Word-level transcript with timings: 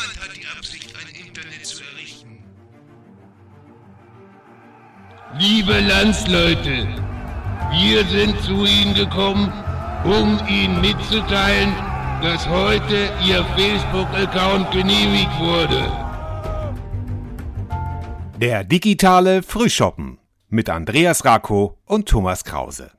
Niemand 0.00 0.20
hat 0.20 0.36
die 0.36 0.46
Absicht, 0.56 0.94
ein 0.96 1.26
Internet 1.26 1.66
zu 1.66 1.82
errichten. 1.82 2.44
Liebe 5.38 5.80
Landsleute, 5.80 6.88
wir 7.72 8.04
sind 8.06 8.40
zu 8.40 8.64
Ihnen 8.64 8.94
gekommen, 8.94 9.52
um 10.04 10.40
Ihnen 10.48 10.80
mitzuteilen, 10.80 11.74
dass 12.22 12.48
heute 12.48 13.10
Ihr 13.26 13.44
Facebook-Account 13.56 14.70
genehmigt 14.70 15.38
wurde. 15.38 15.92
Der 18.38 18.64
digitale 18.64 19.42
Frühschoppen 19.42 20.18
mit 20.48 20.70
Andreas 20.70 21.24
Rako 21.24 21.78
und 21.84 22.08
Thomas 22.08 22.44
Krause. 22.44 22.92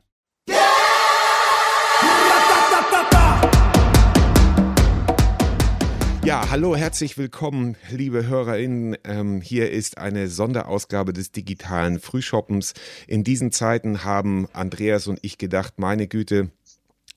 Ja, 6.23 6.51
hallo, 6.51 6.75
herzlich 6.75 7.17
willkommen, 7.17 7.77
liebe 7.89 8.27
HörerInnen. 8.27 8.95
Ähm, 9.05 9.41
hier 9.41 9.71
ist 9.71 9.97
eine 9.97 10.27
Sonderausgabe 10.27 11.13
des 11.13 11.31
digitalen 11.31 11.99
Frühschoppens. 11.99 12.75
In 13.07 13.23
diesen 13.23 13.51
Zeiten 13.51 14.03
haben 14.03 14.47
Andreas 14.53 15.07
und 15.07 15.17
ich 15.23 15.39
gedacht, 15.39 15.79
meine 15.79 16.07
Güte, 16.07 16.51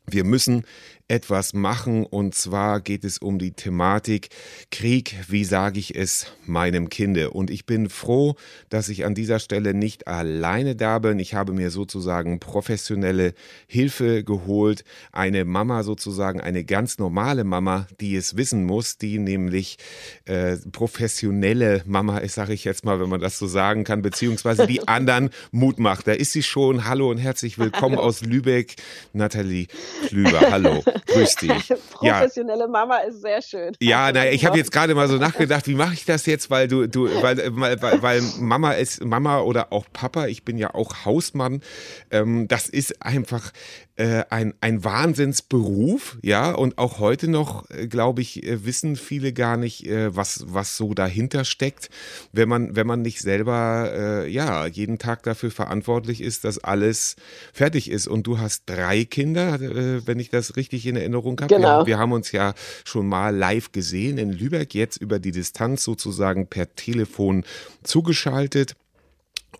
wir 0.06 0.24
müssen 0.24 0.64
etwas 1.06 1.52
machen 1.52 2.06
und 2.06 2.34
zwar 2.34 2.80
geht 2.80 3.04
es 3.04 3.18
um 3.18 3.38
die 3.38 3.52
Thematik 3.52 4.30
Krieg, 4.70 5.16
wie 5.28 5.44
sage 5.44 5.78
ich 5.78 5.94
es 5.94 6.28
meinem 6.46 6.88
Kinde. 6.88 7.30
Und 7.30 7.50
ich 7.50 7.66
bin 7.66 7.90
froh, 7.90 8.36
dass 8.70 8.88
ich 8.88 9.04
an 9.04 9.14
dieser 9.14 9.38
Stelle 9.38 9.74
nicht 9.74 10.08
alleine 10.08 10.76
da 10.76 10.98
bin. 10.98 11.18
Ich 11.18 11.34
habe 11.34 11.52
mir 11.52 11.70
sozusagen 11.70 12.40
professionelle 12.40 13.34
Hilfe 13.66 14.24
geholt, 14.24 14.84
eine 15.12 15.44
Mama 15.44 15.82
sozusagen, 15.82 16.40
eine 16.40 16.64
ganz 16.64 16.98
normale 16.98 17.44
Mama, 17.44 17.86
die 18.00 18.16
es 18.16 18.38
wissen 18.38 18.64
muss, 18.64 18.96
die 18.96 19.18
nämlich 19.18 19.76
äh, 20.24 20.56
professionelle 20.72 21.82
Mama 21.84 22.18
ist, 22.18 22.34
sage 22.34 22.54
ich 22.54 22.64
jetzt 22.64 22.84
mal, 22.86 22.98
wenn 22.98 23.10
man 23.10 23.20
das 23.20 23.38
so 23.38 23.46
sagen 23.46 23.84
kann, 23.84 24.00
beziehungsweise 24.00 24.66
die 24.66 24.88
anderen 24.88 25.28
Mut 25.50 25.78
macht. 25.78 26.06
Da 26.06 26.12
ist 26.12 26.32
sie 26.32 26.42
schon. 26.42 26.86
Hallo 26.86 27.10
und 27.10 27.18
herzlich 27.18 27.58
willkommen 27.58 27.96
hallo. 27.96 28.06
aus 28.08 28.22
Lübeck, 28.22 28.76
Nathalie 29.12 29.66
Klüber. 30.08 30.40
Hallo. 30.50 30.82
Grüß 31.06 31.36
dich. 31.36 31.72
Professionelle 31.90 32.64
ja. 32.64 32.68
Mama 32.68 32.98
ist 32.98 33.22
sehr 33.22 33.42
schön. 33.42 33.76
Ja, 33.80 34.12
naja, 34.12 34.30
ich 34.32 34.44
habe 34.44 34.56
jetzt 34.56 34.72
gerade 34.72 34.94
mal 34.94 35.08
so 35.08 35.16
nachgedacht, 35.16 35.66
wie 35.66 35.74
mache 35.74 35.94
ich 35.94 36.04
das 36.04 36.26
jetzt, 36.26 36.50
weil 36.50 36.68
du, 36.68 36.86
du, 36.86 37.08
weil, 37.22 37.38
weil, 37.56 38.02
weil 38.02 38.22
Mama 38.38 38.72
ist 38.72 39.04
Mama 39.04 39.40
oder 39.40 39.72
auch 39.72 39.86
Papa, 39.92 40.26
ich 40.26 40.44
bin 40.44 40.58
ja 40.58 40.74
auch 40.74 41.04
Hausmann. 41.04 41.62
Ähm, 42.10 42.48
das 42.48 42.68
ist 42.68 43.02
einfach 43.02 43.52
äh, 43.96 44.24
ein, 44.30 44.54
ein 44.60 44.82
Wahnsinnsberuf, 44.82 46.18
ja, 46.22 46.52
und 46.52 46.78
auch 46.78 46.98
heute 46.98 47.28
noch, 47.28 47.68
äh, 47.70 47.86
glaube 47.86 48.22
ich, 48.22 48.42
äh, 48.42 48.64
wissen 48.64 48.96
viele 48.96 49.32
gar 49.32 49.56
nicht, 49.56 49.86
äh, 49.86 50.14
was, 50.14 50.44
was 50.48 50.76
so 50.76 50.94
dahinter 50.94 51.44
steckt, 51.44 51.90
wenn 52.32 52.48
man, 52.48 52.74
wenn 52.74 52.86
man 52.86 53.02
nicht 53.02 53.20
selber, 53.20 53.92
äh, 53.94 54.28
ja, 54.28 54.66
jeden 54.66 54.98
Tag 54.98 55.22
dafür 55.22 55.50
verantwortlich 55.50 56.20
ist, 56.20 56.44
dass 56.44 56.58
alles 56.58 57.14
fertig 57.52 57.90
ist. 57.90 58.08
Und 58.08 58.26
du 58.26 58.38
hast 58.38 58.64
drei 58.66 59.04
Kinder, 59.04 59.60
äh, 59.60 60.04
wenn 60.06 60.18
ich 60.18 60.30
das 60.30 60.56
richtig 60.56 60.83
in 60.86 60.96
Erinnerung 60.96 61.40
habe. 61.40 61.54
Genau. 61.54 61.80
Wir, 61.80 61.86
wir 61.86 61.98
haben 61.98 62.12
uns 62.12 62.32
ja 62.32 62.54
schon 62.84 63.06
mal 63.06 63.34
live 63.34 63.72
gesehen 63.72 64.18
in 64.18 64.32
Lübeck, 64.32 64.74
jetzt 64.74 64.96
über 64.96 65.18
die 65.18 65.32
Distanz 65.32 65.84
sozusagen 65.84 66.46
per 66.46 66.74
Telefon 66.74 67.44
zugeschaltet. 67.82 68.74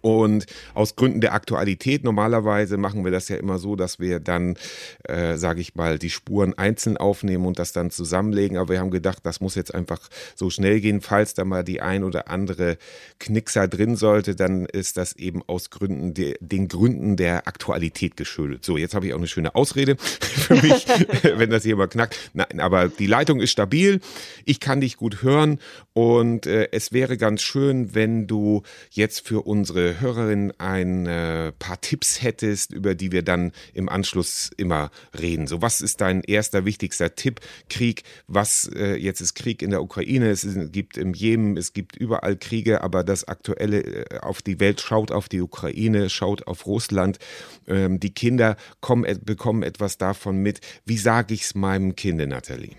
Und 0.01 0.47
aus 0.75 0.97
Gründen 0.97 1.21
der 1.21 1.35
Aktualität, 1.35 2.05
normalerweise 2.05 2.77
machen 2.77 3.05
wir 3.05 3.13
das 3.13 3.29
ja 3.29 3.37
immer 3.37 3.59
so, 3.59 3.77
dass 3.77 4.01
wir 4.01 4.21
dann, 4.21 4.57
äh, 5.05 5.37
sage 5.37 5.61
ich 5.61 5.75
mal, 5.75 5.99
die 5.99 6.11
Spuren 6.11 6.57
einzeln 6.57 6.97
aufnehmen 6.97 7.47
und 7.47 7.59
das 7.59 7.73
dann 7.73 7.91
zusammenlegen. 7.91 8.57
Aber 8.57 8.71
wir 8.71 8.81
haben 8.81 8.91
gedacht, 8.91 9.19
das 9.25 9.41
muss 9.41 9.55
jetzt 9.55 9.75
einfach 9.75 10.01
so 10.35 10.51
schnell 10.51 10.81
gehen. 10.81 11.01
Falls 11.01 11.35
da 11.35 11.45
mal 11.45 11.65
die 11.65 11.81
ein 11.81 12.05
oder 12.05 12.29
andere 12.29 12.79
Knickser 13.19 13.69
drin 13.69 13.97
sollte, 13.97 14.35
dann 14.35 14.67
ist 14.67 14.97
das 14.97 15.15
eben 15.15 15.43
aus 15.47 15.71
Gründen 15.71 16.15
de, 16.15 16.37
den 16.41 16.69
Gründen 16.69 17.17
der 17.17 17.47
Aktualität 17.47 18.17
geschuldet. 18.17 18.65
So, 18.65 18.77
jetzt 18.77 18.95
habe 18.95 19.07
ich 19.07 19.15
auch 19.15 19.19
eine 19.19 19.27
schöne 19.27 19.55
Ausrede 19.55 19.97
für 19.99 20.55
mich, 20.55 20.87
wenn 21.23 21.51
das 21.51 21.63
hier 21.63 21.77
mal 21.77 21.89
knackt. 21.89 22.19
Nein, 22.33 22.61
aber 22.61 22.89
die 22.89 23.07
Leitung 23.07 23.41
ist 23.41 23.51
stabil. 23.51 24.01
Ich 24.45 24.61
kann 24.61 24.81
dich 24.81 24.97
gut 24.97 25.23
hören 25.23 25.59
und 25.93 26.47
äh, 26.47 26.69
es 26.73 26.93
wäre 26.93 27.17
ganz 27.17 27.43
schön, 27.43 27.95
wenn 27.95 28.27
du 28.27 28.63
jetzt 28.91 29.27
für 29.27 29.43
unsere 29.47 29.84
Hörerin 29.93 30.53
ein 30.59 31.07
äh, 31.07 31.53
paar 31.53 31.81
Tipps 31.81 32.23
hättest, 32.23 32.73
über 32.73 32.95
die 32.95 33.13
wir 33.13 33.23
dann 33.23 33.53
im 33.73 33.89
Anschluss 33.89 34.51
immer 34.57 34.91
reden. 35.19 35.47
So, 35.47 35.63
was 35.63 35.81
ist 35.81 36.01
dein 36.01 36.23
erster 36.23 36.65
wichtigster 36.65 37.15
Tipp? 37.15 37.41
Krieg, 37.69 38.03
was 38.27 38.71
äh, 38.75 38.95
jetzt 38.95 39.21
ist 39.21 39.35
Krieg 39.35 39.63
in 39.63 39.71
der 39.71 39.83
Ukraine, 39.83 40.31
es 40.31 40.47
gibt 40.73 40.97
im 40.97 41.15
Jemen, 41.15 41.57
es 41.57 41.73
gibt 41.73 41.97
überall 41.97 42.37
Kriege, 42.37 42.83
aber 42.83 43.05
das 43.05 43.29
aktuelle 43.29 43.83
äh, 43.83 44.19
auf 44.21 44.43
die 44.43 44.61
Welt 44.61 44.81
schaut 44.81 45.13
auf 45.13 45.29
die 45.29 45.41
Ukraine, 45.41 46.09
schaut 46.09 46.47
auf 46.47 46.67
Russland. 46.67 47.19
Ähm, 47.67 48.01
die 48.01 48.15
Kinder 48.15 48.57
kommen, 48.81 49.05
äh, 49.05 49.19
bekommen 49.21 49.63
etwas 49.63 49.99
davon 49.99 50.39
mit. 50.39 50.61
Wie 50.85 50.99
sage 50.99 51.35
ich 51.35 51.43
es 51.43 51.55
meinem 51.55 51.95
Kind, 51.97 52.27
Nathalie? 52.27 52.77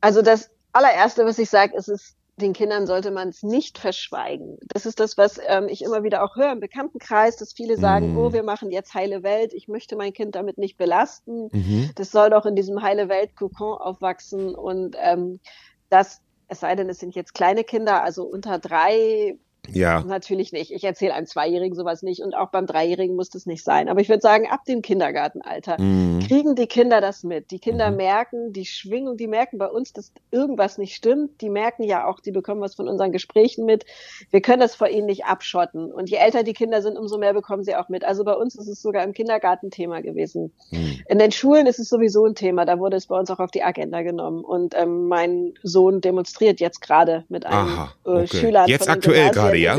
Also 0.00 0.22
das 0.22 0.50
allererste, 0.72 1.24
was 1.24 1.38
ich 1.38 1.50
sage, 1.50 1.76
ist 1.76 1.88
es 1.88 2.16
den 2.40 2.52
Kindern 2.52 2.86
sollte 2.86 3.10
man 3.10 3.28
es 3.28 3.42
nicht 3.42 3.78
verschweigen. 3.78 4.58
Das 4.68 4.86
ist 4.86 5.00
das, 5.00 5.16
was 5.16 5.40
ähm, 5.46 5.68
ich 5.68 5.82
immer 5.82 6.02
wieder 6.02 6.24
auch 6.24 6.36
höre 6.36 6.52
im 6.52 6.60
Bekanntenkreis, 6.60 7.36
dass 7.36 7.52
viele 7.52 7.76
sagen, 7.76 8.14
mm. 8.14 8.18
oh, 8.18 8.32
wir 8.32 8.42
machen 8.42 8.70
jetzt 8.70 8.94
heile 8.94 9.22
Welt, 9.22 9.52
ich 9.52 9.68
möchte 9.68 9.96
mein 9.96 10.12
Kind 10.12 10.34
damit 10.34 10.58
nicht 10.58 10.76
belasten. 10.76 11.48
Mhm. 11.52 11.90
Das 11.94 12.10
soll 12.10 12.30
doch 12.30 12.46
in 12.46 12.56
diesem 12.56 12.82
heile 12.82 13.08
Welt-Kokon 13.08 13.78
aufwachsen 13.78 14.54
und 14.54 14.96
ähm, 14.98 15.40
das, 15.88 16.20
es 16.48 16.60
sei 16.60 16.74
denn, 16.74 16.88
es 16.88 16.98
sind 16.98 17.14
jetzt 17.14 17.34
kleine 17.34 17.64
Kinder, 17.64 18.02
also 18.02 18.24
unter 18.24 18.58
drei, 18.58 19.38
ja. 19.72 20.02
Natürlich 20.02 20.52
nicht. 20.52 20.70
Ich 20.70 20.84
erzähle 20.84 21.14
einem 21.14 21.26
Zweijährigen 21.26 21.76
sowas 21.76 22.02
nicht 22.02 22.22
und 22.22 22.34
auch 22.34 22.50
beim 22.50 22.66
Dreijährigen 22.66 23.16
muss 23.16 23.30
das 23.30 23.46
nicht 23.46 23.64
sein. 23.64 23.88
Aber 23.88 24.00
ich 24.00 24.08
würde 24.08 24.20
sagen, 24.20 24.48
ab 24.48 24.64
dem 24.64 24.82
Kindergartenalter 24.82 25.80
mhm. 25.80 26.20
kriegen 26.20 26.54
die 26.54 26.66
Kinder 26.66 27.00
das 27.00 27.22
mit. 27.22 27.50
Die 27.50 27.58
Kinder 27.58 27.90
mhm. 27.90 27.96
merken 27.96 28.52
die 28.52 28.66
Schwingung, 28.66 29.16
die 29.16 29.26
merken 29.26 29.58
bei 29.58 29.68
uns, 29.68 29.92
dass 29.92 30.12
irgendwas 30.30 30.78
nicht 30.78 30.94
stimmt. 30.94 31.40
Die 31.40 31.50
merken 31.50 31.84
ja 31.84 32.06
auch, 32.06 32.20
die 32.20 32.32
bekommen 32.32 32.60
was 32.60 32.74
von 32.74 32.88
unseren 32.88 33.12
Gesprächen 33.12 33.64
mit. 33.64 33.84
Wir 34.30 34.40
können 34.40 34.60
das 34.60 34.74
vor 34.74 34.88
ihnen 34.88 35.06
nicht 35.06 35.24
abschotten. 35.24 35.92
Und 35.92 36.10
je 36.10 36.16
älter 36.16 36.42
die 36.42 36.52
Kinder 36.52 36.82
sind, 36.82 36.98
umso 36.98 37.18
mehr 37.18 37.34
bekommen 37.34 37.64
sie 37.64 37.76
auch 37.76 37.88
mit. 37.88 38.04
Also 38.04 38.24
bei 38.24 38.34
uns 38.34 38.56
ist 38.56 38.68
es 38.68 38.82
sogar 38.82 39.04
im 39.04 39.12
Kindergarten 39.12 39.70
Thema 39.70 40.02
gewesen. 40.02 40.52
Mhm. 40.70 41.00
In 41.08 41.18
den 41.18 41.32
Schulen 41.32 41.66
ist 41.66 41.78
es 41.78 41.88
sowieso 41.88 42.24
ein 42.26 42.34
Thema. 42.34 42.64
Da 42.64 42.78
wurde 42.78 42.96
es 42.96 43.06
bei 43.06 43.18
uns 43.18 43.30
auch 43.30 43.38
auf 43.38 43.50
die 43.50 43.62
Agenda 43.62 44.02
genommen. 44.02 44.44
Und 44.44 44.74
ähm, 44.76 45.08
mein 45.08 45.54
Sohn 45.62 46.00
demonstriert 46.00 46.60
jetzt 46.60 46.80
gerade 46.80 47.24
mit 47.28 47.46
einem 47.46 47.68
Aha, 47.68 47.94
äh, 48.04 48.08
okay. 48.08 48.22
äh, 48.22 48.26
Schüler. 48.26 48.64
Jetzt 48.66 48.88
aktuell 48.88 49.30
gerade 49.30 49.59
ja? 49.62 49.78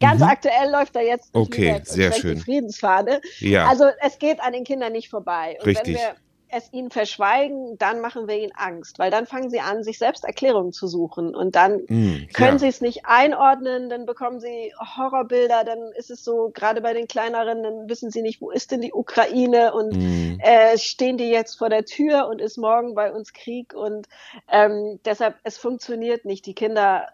Ganz 0.00 0.20
mhm. 0.20 0.26
aktuell 0.26 0.70
läuft 0.70 0.96
er 0.96 1.02
jetzt 1.02 1.30
okay, 1.34 1.80
sehr 1.84 2.12
schön. 2.12 2.36
die 2.36 2.40
Friedensfahne. 2.40 3.20
Ja. 3.38 3.68
Also 3.68 3.86
es 4.00 4.18
geht 4.18 4.40
an 4.40 4.52
den 4.52 4.64
Kindern 4.64 4.92
nicht 4.92 5.08
vorbei. 5.08 5.56
Und 5.60 5.66
Richtig. 5.66 5.94
wenn 5.94 5.94
wir 5.94 6.14
es 6.52 6.72
ihnen 6.72 6.90
verschweigen, 6.90 7.78
dann 7.78 8.00
machen 8.00 8.28
wir 8.28 8.36
ihnen 8.36 8.52
Angst, 8.54 8.98
weil 8.98 9.10
dann 9.10 9.26
fangen 9.26 9.48
sie 9.48 9.60
an, 9.60 9.82
sich 9.82 9.98
selbst 9.98 10.24
Erklärungen 10.24 10.72
zu 10.72 10.86
suchen 10.86 11.34
und 11.34 11.56
dann 11.56 11.78
mm, 11.88 12.28
können 12.34 12.52
ja. 12.52 12.58
sie 12.58 12.68
es 12.68 12.80
nicht 12.82 13.06
einordnen, 13.06 13.88
dann 13.88 14.04
bekommen 14.04 14.38
sie 14.38 14.72
Horrorbilder, 14.78 15.64
dann 15.64 15.92
ist 15.96 16.10
es 16.10 16.22
so, 16.22 16.50
gerade 16.52 16.82
bei 16.82 16.92
den 16.92 17.08
kleineren, 17.08 17.62
dann 17.62 17.88
wissen 17.88 18.10
sie 18.10 18.20
nicht, 18.20 18.42
wo 18.42 18.50
ist 18.50 18.70
denn 18.70 18.82
die 18.82 18.92
Ukraine 18.92 19.72
und 19.72 19.96
mm. 19.96 20.40
äh, 20.40 20.76
stehen 20.76 21.16
die 21.16 21.30
jetzt 21.30 21.56
vor 21.56 21.70
der 21.70 21.86
Tür 21.86 22.28
und 22.28 22.40
ist 22.40 22.58
morgen 22.58 22.94
bei 22.94 23.12
uns 23.12 23.32
Krieg 23.32 23.72
und 23.72 24.06
ähm, 24.50 25.00
deshalb, 25.06 25.36
es 25.44 25.56
funktioniert 25.56 26.26
nicht. 26.26 26.44
Die 26.44 26.54
Kinder 26.54 27.08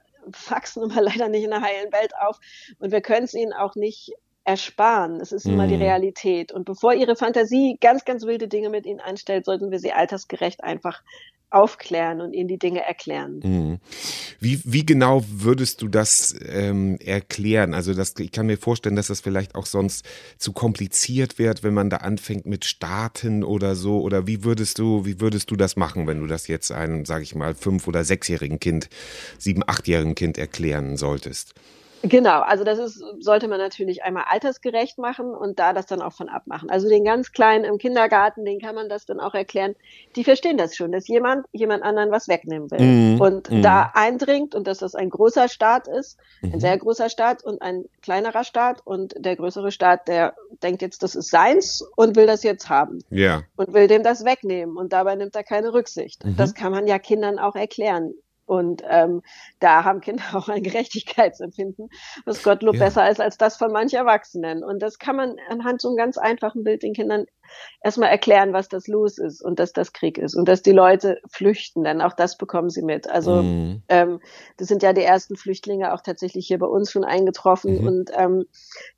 wachsen 0.48 0.82
immer 0.90 1.00
leider 1.00 1.28
nicht 1.28 1.44
in 1.44 1.50
der 1.50 1.62
heilen 1.62 1.92
Welt 1.92 2.12
auf. 2.16 2.38
Und 2.78 2.92
wir 2.92 3.00
können 3.00 3.24
es 3.24 3.34
ihnen 3.34 3.52
auch 3.52 3.74
nicht 3.74 4.12
ersparen. 4.48 5.20
Es 5.20 5.30
ist 5.30 5.44
immer 5.44 5.66
die 5.66 5.76
mhm. 5.76 5.82
Realität. 5.82 6.52
Und 6.52 6.64
bevor 6.64 6.94
ihre 6.94 7.16
Fantasie 7.16 7.76
ganz, 7.82 8.06
ganz 8.06 8.24
wilde 8.24 8.48
Dinge 8.48 8.70
mit 8.70 8.86
ihnen 8.86 8.98
anstellt, 8.98 9.44
sollten 9.44 9.70
wir 9.70 9.78
sie 9.78 9.92
altersgerecht 9.92 10.64
einfach 10.64 11.02
aufklären 11.50 12.22
und 12.22 12.32
ihnen 12.32 12.48
die 12.48 12.58
Dinge 12.58 12.80
erklären. 12.80 13.40
Mhm. 13.42 13.78
Wie, 14.40 14.60
wie 14.64 14.86
genau 14.86 15.22
würdest 15.28 15.82
du 15.82 15.88
das 15.88 16.34
ähm, 16.46 16.98
erklären? 16.98 17.74
Also 17.74 17.92
das, 17.92 18.14
ich 18.18 18.32
kann 18.32 18.46
mir 18.46 18.56
vorstellen, 18.56 18.96
dass 18.96 19.08
das 19.08 19.20
vielleicht 19.20 19.54
auch 19.54 19.66
sonst 19.66 20.06
zu 20.38 20.52
kompliziert 20.52 21.38
wird, 21.38 21.62
wenn 21.62 21.74
man 21.74 21.90
da 21.90 21.98
anfängt 21.98 22.46
mit 22.46 22.64
Starten 22.64 23.44
oder 23.44 23.76
so. 23.76 24.00
Oder 24.00 24.26
wie 24.26 24.44
würdest 24.44 24.78
du, 24.78 25.04
wie 25.04 25.20
würdest 25.20 25.50
du 25.50 25.56
das 25.56 25.76
machen, 25.76 26.06
wenn 26.06 26.20
du 26.20 26.26
das 26.26 26.48
jetzt 26.48 26.72
einem, 26.72 27.04
sage 27.04 27.22
ich 27.22 27.34
mal, 27.34 27.54
fünf- 27.54 27.86
oder 27.86 28.02
sechsjährigen 28.02 28.60
Kind, 28.60 28.88
sieben-, 29.38 29.64
achtjährigen 29.66 30.14
Kind 30.14 30.38
erklären 30.38 30.96
solltest? 30.96 31.54
Genau, 32.02 32.40
also 32.40 32.64
das 32.64 32.78
ist, 32.78 33.02
sollte 33.18 33.48
man 33.48 33.58
natürlich 33.58 34.04
einmal 34.04 34.24
altersgerecht 34.28 34.98
machen 34.98 35.34
und 35.34 35.58
da 35.58 35.72
das 35.72 35.86
dann 35.86 36.00
auch 36.00 36.12
von 36.12 36.28
abmachen. 36.28 36.70
Also 36.70 36.88
den 36.88 37.04
ganz 37.04 37.32
Kleinen 37.32 37.64
im 37.64 37.78
Kindergarten, 37.78 38.44
den 38.44 38.60
kann 38.60 38.74
man 38.74 38.88
das 38.88 39.06
dann 39.06 39.20
auch 39.20 39.34
erklären. 39.34 39.74
Die 40.14 40.24
verstehen 40.24 40.56
das 40.56 40.76
schon, 40.76 40.92
dass 40.92 41.08
jemand 41.08 41.46
jemand 41.52 41.82
anderen 41.82 42.10
was 42.10 42.28
wegnehmen 42.28 42.70
will 42.70 42.80
mhm. 42.80 43.20
und 43.20 43.50
mhm. 43.50 43.62
da 43.62 43.90
eindringt 43.94 44.54
und 44.54 44.66
dass 44.66 44.78
das 44.78 44.94
ein 44.94 45.10
großer 45.10 45.48
Staat 45.48 45.88
ist, 45.88 46.18
mhm. 46.40 46.54
ein 46.54 46.60
sehr 46.60 46.78
großer 46.78 47.08
Staat 47.08 47.44
und 47.44 47.62
ein 47.62 47.84
kleinerer 48.02 48.44
Staat 48.44 48.80
und 48.84 49.14
der 49.18 49.36
größere 49.36 49.72
Staat, 49.72 50.08
der 50.08 50.34
denkt 50.62 50.82
jetzt, 50.82 51.02
das 51.02 51.14
ist 51.14 51.30
seins 51.30 51.84
und 51.96 52.16
will 52.16 52.26
das 52.26 52.42
jetzt 52.42 52.68
haben. 52.68 53.00
Ja. 53.10 53.42
Und 53.56 53.72
will 53.72 53.88
dem 53.88 54.02
das 54.02 54.24
wegnehmen 54.24 54.76
und 54.76 54.92
dabei 54.92 55.16
nimmt 55.16 55.34
er 55.34 55.44
keine 55.44 55.72
Rücksicht. 55.72 56.24
Mhm. 56.24 56.36
Das 56.36 56.54
kann 56.54 56.72
man 56.72 56.86
ja 56.86 56.98
Kindern 56.98 57.38
auch 57.38 57.56
erklären 57.56 58.14
Und 58.48 58.82
ähm, 58.88 59.22
da 59.60 59.84
haben 59.84 60.00
Kinder 60.00 60.22
auch 60.32 60.48
ein 60.48 60.62
Gerechtigkeitsempfinden, 60.62 61.90
was 62.24 62.42
Gottlob 62.42 62.76
ja. 62.76 62.86
besser 62.86 63.10
ist 63.10 63.20
als 63.20 63.36
das 63.36 63.58
von 63.58 63.70
manchen 63.70 63.96
Erwachsenen. 63.96 64.64
Und 64.64 64.80
das 64.80 64.98
kann 64.98 65.16
man 65.16 65.36
anhand 65.50 65.82
so 65.82 65.88
einem 65.88 65.98
ganz 65.98 66.16
einfachen 66.16 66.64
Bild 66.64 66.82
den 66.82 66.94
Kindern 66.94 67.26
erstmal 67.82 68.10
erklären, 68.10 68.52
was 68.52 68.68
das 68.68 68.88
los 68.88 69.18
ist 69.18 69.42
und 69.42 69.58
dass 69.58 69.72
das 69.72 69.92
Krieg 69.92 70.18
ist 70.18 70.34
und 70.34 70.48
dass 70.48 70.62
die 70.62 70.72
Leute 70.72 71.20
flüchten, 71.30 71.84
denn 71.84 72.00
auch 72.00 72.14
das 72.14 72.36
bekommen 72.36 72.70
sie 72.70 72.82
mit. 72.82 73.08
Also 73.08 73.42
mhm. 73.42 73.82
ähm, 73.88 74.20
das 74.56 74.68
sind 74.68 74.82
ja 74.82 74.92
die 74.92 75.02
ersten 75.02 75.36
Flüchtlinge 75.36 75.92
auch 75.92 76.00
tatsächlich 76.00 76.46
hier 76.46 76.58
bei 76.58 76.66
uns 76.66 76.90
schon 76.90 77.04
eingetroffen 77.04 77.80
mhm. 77.80 77.86
und 77.86 78.10
ähm, 78.16 78.46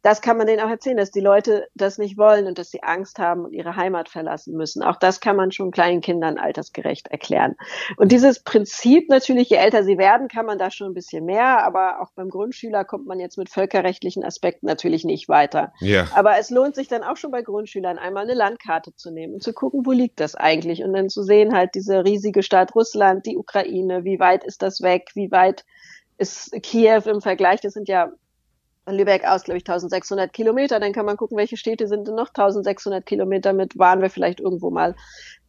das 0.02 0.22
kann 0.22 0.36
man 0.36 0.46
denen 0.46 0.60
auch 0.60 0.70
erzählen, 0.70 0.96
dass 0.96 1.10
die 1.10 1.20
Leute 1.20 1.68
das 1.74 1.98
nicht 1.98 2.16
wollen 2.16 2.46
und 2.46 2.58
dass 2.58 2.70
sie 2.70 2.82
Angst 2.82 3.18
haben 3.18 3.44
und 3.44 3.52
ihre 3.52 3.76
Heimat 3.76 4.08
verlassen 4.08 4.56
müssen. 4.56 4.82
Auch 4.82 4.96
das 4.96 5.20
kann 5.20 5.36
man 5.36 5.52
schon 5.52 5.70
kleinen 5.70 6.00
Kindern 6.00 6.38
altersgerecht 6.38 7.08
erklären. 7.08 7.56
Und 7.96 8.12
dieses 8.12 8.42
Prinzip 8.42 9.08
natürlich, 9.08 9.50
je 9.50 9.56
älter 9.56 9.84
sie 9.84 9.98
werden, 9.98 10.28
kann 10.28 10.46
man 10.46 10.58
da 10.58 10.70
schon 10.70 10.88
ein 10.88 10.94
bisschen 10.94 11.24
mehr, 11.24 11.64
aber 11.64 12.00
auch 12.00 12.10
beim 12.14 12.30
Grundschüler 12.30 12.84
kommt 12.84 13.06
man 13.06 13.20
jetzt 13.20 13.38
mit 13.38 13.50
völkerrechtlichen 13.50 14.24
Aspekten 14.24 14.66
natürlich 14.66 15.04
nicht 15.04 15.28
weiter. 15.28 15.72
Ja. 15.80 16.06
Aber 16.14 16.38
es 16.38 16.50
lohnt 16.50 16.74
sich 16.74 16.88
dann 16.88 17.02
auch 17.02 17.16
schon 17.16 17.30
bei 17.30 17.42
Grundschülern 17.42 17.98
einmal 17.98 18.24
eine 18.24 18.34
Landkarte 18.40 18.94
zu 18.96 19.10
nehmen 19.10 19.34
und 19.34 19.42
zu 19.42 19.52
gucken, 19.52 19.84
wo 19.84 19.92
liegt 19.92 20.18
das 20.18 20.34
eigentlich? 20.34 20.82
Und 20.82 20.94
dann 20.94 21.10
zu 21.10 21.22
sehen 21.22 21.54
halt 21.54 21.74
diese 21.74 22.04
riesige 22.04 22.42
Stadt 22.42 22.74
Russland, 22.74 23.26
die 23.26 23.36
Ukraine, 23.36 24.04
wie 24.04 24.18
weit 24.18 24.44
ist 24.44 24.62
das 24.62 24.80
weg, 24.80 25.10
wie 25.14 25.30
weit 25.30 25.64
ist 26.16 26.52
Kiew 26.62 27.02
im 27.06 27.20
Vergleich, 27.20 27.60
das 27.60 27.74
sind 27.74 27.88
ja 27.88 28.12
Lübeck 28.86 29.24
aus, 29.24 29.44
glaube 29.44 29.58
ich, 29.58 29.68
1600 29.68 30.32
Kilometer. 30.32 30.80
Dann 30.80 30.92
kann 30.92 31.06
man 31.06 31.16
gucken, 31.16 31.36
welche 31.36 31.56
Städte 31.56 31.86
sind 31.86 32.08
denn 32.08 32.14
noch 32.14 32.28
1600 32.28 33.04
Kilometer 33.04 33.52
mit. 33.52 33.78
Waren 33.78 34.02
wir 34.02 34.10
vielleicht 34.10 34.40
irgendwo 34.40 34.70
mal 34.70 34.94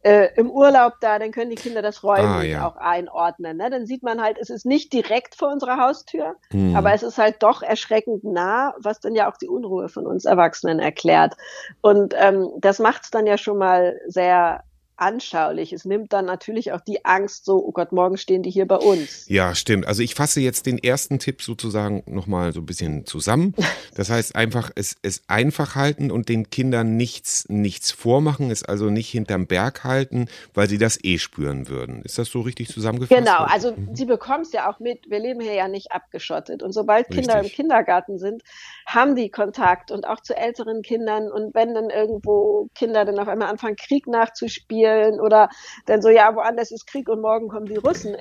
äh, 0.02 0.28
im 0.36 0.50
Urlaub 0.50 0.94
da? 1.00 1.18
Dann 1.18 1.32
können 1.32 1.50
die 1.50 1.56
Kinder 1.56 1.82
das 1.82 2.02
räumlich 2.04 2.26
ah, 2.26 2.42
ja. 2.42 2.66
auch 2.66 2.76
einordnen. 2.76 3.56
Ne? 3.56 3.70
Dann 3.70 3.86
sieht 3.86 4.02
man 4.02 4.20
halt, 4.20 4.38
es 4.38 4.50
ist 4.50 4.66
nicht 4.66 4.92
direkt 4.92 5.34
vor 5.34 5.50
unserer 5.50 5.78
Haustür, 5.78 6.36
hm. 6.50 6.76
aber 6.76 6.92
es 6.92 7.02
ist 7.02 7.18
halt 7.18 7.42
doch 7.42 7.62
erschreckend 7.62 8.24
nah, 8.24 8.74
was 8.78 9.00
dann 9.00 9.14
ja 9.14 9.30
auch 9.30 9.36
die 9.36 9.48
Unruhe 9.48 9.88
von 9.88 10.06
uns 10.06 10.24
Erwachsenen 10.24 10.78
erklärt. 10.78 11.34
Und 11.80 12.14
ähm, 12.16 12.50
das 12.58 12.78
macht 12.78 13.04
es 13.04 13.10
dann 13.10 13.26
ja 13.26 13.38
schon 13.38 13.58
mal 13.58 14.00
sehr 14.06 14.64
anschaulich. 15.02 15.72
Es 15.72 15.84
nimmt 15.84 16.12
dann 16.12 16.26
natürlich 16.26 16.72
auch 16.72 16.80
die 16.80 17.04
Angst 17.04 17.44
so, 17.44 17.56
oh 17.56 17.72
Gott, 17.72 17.92
morgen 17.92 18.16
stehen 18.16 18.42
die 18.42 18.50
hier 18.50 18.66
bei 18.66 18.76
uns. 18.76 19.28
Ja, 19.28 19.54
stimmt. 19.54 19.86
Also 19.86 20.02
ich 20.02 20.14
fasse 20.14 20.40
jetzt 20.40 20.64
den 20.66 20.78
ersten 20.78 21.18
Tipp 21.18 21.42
sozusagen 21.42 22.04
nochmal 22.06 22.52
so 22.52 22.60
ein 22.60 22.66
bisschen 22.66 23.04
zusammen. 23.04 23.54
Das 23.94 24.08
heißt 24.08 24.36
einfach, 24.36 24.70
es, 24.74 24.96
es 25.02 25.22
einfach 25.28 25.74
halten 25.74 26.10
und 26.10 26.30
den 26.30 26.48
Kindern 26.48 26.96
nichts, 26.96 27.46
nichts 27.50 27.90
vormachen, 27.90 28.50
es 28.50 28.64
also 28.64 28.86
nicht 28.86 29.10
hinterm 29.10 29.46
Berg 29.46 29.84
halten, 29.84 30.28
weil 30.54 30.66
sie 30.66 30.78
das 30.78 30.98
eh 31.04 31.18
spüren 31.18 31.68
würden. 31.68 32.00
Ist 32.00 32.16
das 32.16 32.30
so 32.30 32.40
richtig 32.40 32.68
zusammengefasst? 32.68 33.18
Genau, 33.18 33.40
also 33.40 33.72
mhm. 33.72 33.94
sie 33.94 34.06
bekommen 34.06 34.44
es 34.44 34.52
ja 34.52 34.70
auch 34.70 34.80
mit. 34.80 35.10
Wir 35.10 35.18
leben 35.18 35.40
hier 35.40 35.52
ja 35.52 35.68
nicht 35.68 35.92
abgeschottet. 35.92 36.62
Und 36.62 36.72
sobald 36.72 37.08
Kinder 37.08 37.34
richtig. 37.34 37.52
im 37.52 37.56
Kindergarten 37.56 38.18
sind, 38.18 38.42
haben 38.86 39.14
die 39.14 39.30
Kontakt 39.30 39.90
und 39.90 40.06
auch 40.06 40.20
zu 40.20 40.34
älteren 40.34 40.80
Kindern. 40.80 41.30
Und 41.30 41.54
wenn 41.54 41.74
dann 41.74 41.90
irgendwo 41.90 42.68
Kinder 42.74 43.04
dann 43.04 43.18
auf 43.18 43.28
einmal 43.28 43.48
anfangen, 43.48 43.76
Krieg 43.76 44.06
nachzuspielen, 44.06 44.91
spielen 44.92 45.20
oder 45.20 45.48
dann 45.86 46.02
so, 46.02 46.08
ja, 46.08 46.34
woanders 46.34 46.70
ist 46.70 46.86
Krieg 46.86 47.08
und 47.08 47.20
morgen 47.20 47.48
kommen 47.48 47.66
die 47.66 47.76
Russen. 47.76 48.16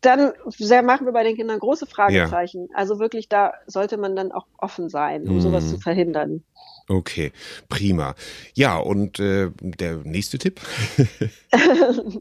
Dann 0.00 0.32
sehr 0.58 0.82
machen 0.82 1.06
wir 1.06 1.12
bei 1.12 1.24
den 1.24 1.36
Kindern 1.36 1.58
große 1.58 1.86
Fragezeichen. 1.86 2.68
Ja. 2.70 2.76
Also 2.76 2.98
wirklich, 2.98 3.28
da 3.28 3.54
sollte 3.66 3.96
man 3.96 4.16
dann 4.16 4.32
auch 4.32 4.46
offen 4.58 4.88
sein, 4.88 5.28
um 5.28 5.36
mhm. 5.36 5.40
sowas 5.40 5.68
zu 5.68 5.78
verhindern. 5.78 6.42
Okay, 6.88 7.32
prima. 7.68 8.14
Ja, 8.54 8.78
und 8.78 9.20
äh, 9.20 9.50
der 9.60 9.98
nächste 9.98 10.38
Tipp? 10.38 10.60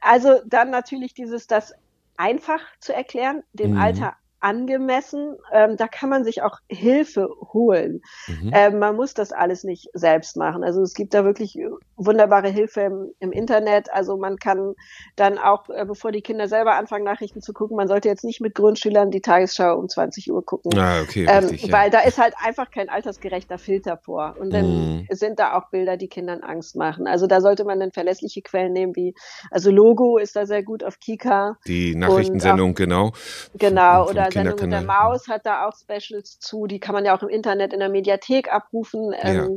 also 0.00 0.40
dann 0.46 0.70
natürlich 0.70 1.14
dieses, 1.14 1.46
das 1.46 1.74
einfach 2.16 2.60
zu 2.80 2.92
erklären, 2.92 3.42
dem 3.52 3.72
mhm. 3.72 3.78
Alter 3.78 4.14
angemessen. 4.44 5.36
Ähm, 5.50 5.76
da 5.76 5.88
kann 5.88 6.10
man 6.10 6.22
sich 6.22 6.42
auch 6.42 6.58
Hilfe 6.68 7.28
holen. 7.52 8.02
Mhm. 8.26 8.50
Ähm, 8.52 8.78
man 8.78 8.94
muss 8.94 9.14
das 9.14 9.32
alles 9.32 9.64
nicht 9.64 9.88
selbst 9.94 10.36
machen. 10.36 10.62
Also 10.62 10.82
es 10.82 10.92
gibt 10.92 11.14
da 11.14 11.24
wirklich 11.24 11.58
wunderbare 11.96 12.48
Hilfe 12.48 12.82
im, 12.82 13.10
im 13.20 13.32
Internet. 13.32 13.90
Also 13.90 14.18
man 14.18 14.36
kann 14.36 14.74
dann 15.16 15.38
auch, 15.38 15.70
äh, 15.70 15.86
bevor 15.86 16.12
die 16.12 16.20
Kinder 16.20 16.46
selber 16.46 16.74
anfangen, 16.74 17.04
Nachrichten 17.04 17.40
zu 17.40 17.54
gucken, 17.54 17.76
man 17.76 17.88
sollte 17.88 18.08
jetzt 18.08 18.22
nicht 18.22 18.42
mit 18.42 18.54
Grundschülern 18.54 19.10
die 19.10 19.22
Tagesschau 19.22 19.78
um 19.78 19.88
20 19.88 20.30
Uhr 20.30 20.44
gucken. 20.44 20.78
Ah, 20.78 21.00
okay, 21.00 21.26
ähm, 21.26 21.44
richtig, 21.44 21.72
weil 21.72 21.90
ja. 21.90 21.90
da 21.90 22.00
ist 22.00 22.18
halt 22.18 22.34
einfach 22.44 22.70
kein 22.70 22.90
altersgerechter 22.90 23.56
Filter 23.56 23.96
vor. 23.96 24.36
Und 24.38 24.52
dann 24.52 24.66
mhm. 24.66 25.06
sind 25.10 25.38
da 25.38 25.56
auch 25.56 25.70
Bilder, 25.70 25.96
die 25.96 26.08
Kindern 26.08 26.42
Angst 26.42 26.76
machen. 26.76 27.06
Also 27.06 27.26
da 27.26 27.40
sollte 27.40 27.64
man 27.64 27.80
dann 27.80 27.92
verlässliche 27.92 28.42
Quellen 28.42 28.74
nehmen, 28.74 28.94
wie, 28.94 29.14
also 29.50 29.70
Logo 29.70 30.18
ist 30.18 30.36
da 30.36 30.44
sehr 30.44 30.62
gut 30.62 30.84
auf 30.84 31.00
Kika. 31.00 31.56
Die 31.66 31.94
Nachrichtensendung, 31.94 32.72
auch, 32.72 32.74
genau. 32.74 33.12
Genau, 33.54 34.06
oder 34.06 34.33
Sendung 34.34 34.60
mit 34.60 34.72
der 34.72 34.82
Maus 34.82 35.28
hat 35.28 35.46
da 35.46 35.66
auch 35.66 35.74
Specials 35.76 36.38
zu, 36.38 36.66
die 36.66 36.80
kann 36.80 36.94
man 36.94 37.04
ja 37.04 37.16
auch 37.16 37.22
im 37.22 37.28
Internet 37.28 37.72
in 37.72 37.80
der 37.80 37.88
Mediathek 37.88 38.52
abrufen. 38.52 39.14
Ähm, 39.18 39.36
ja. 39.36 39.48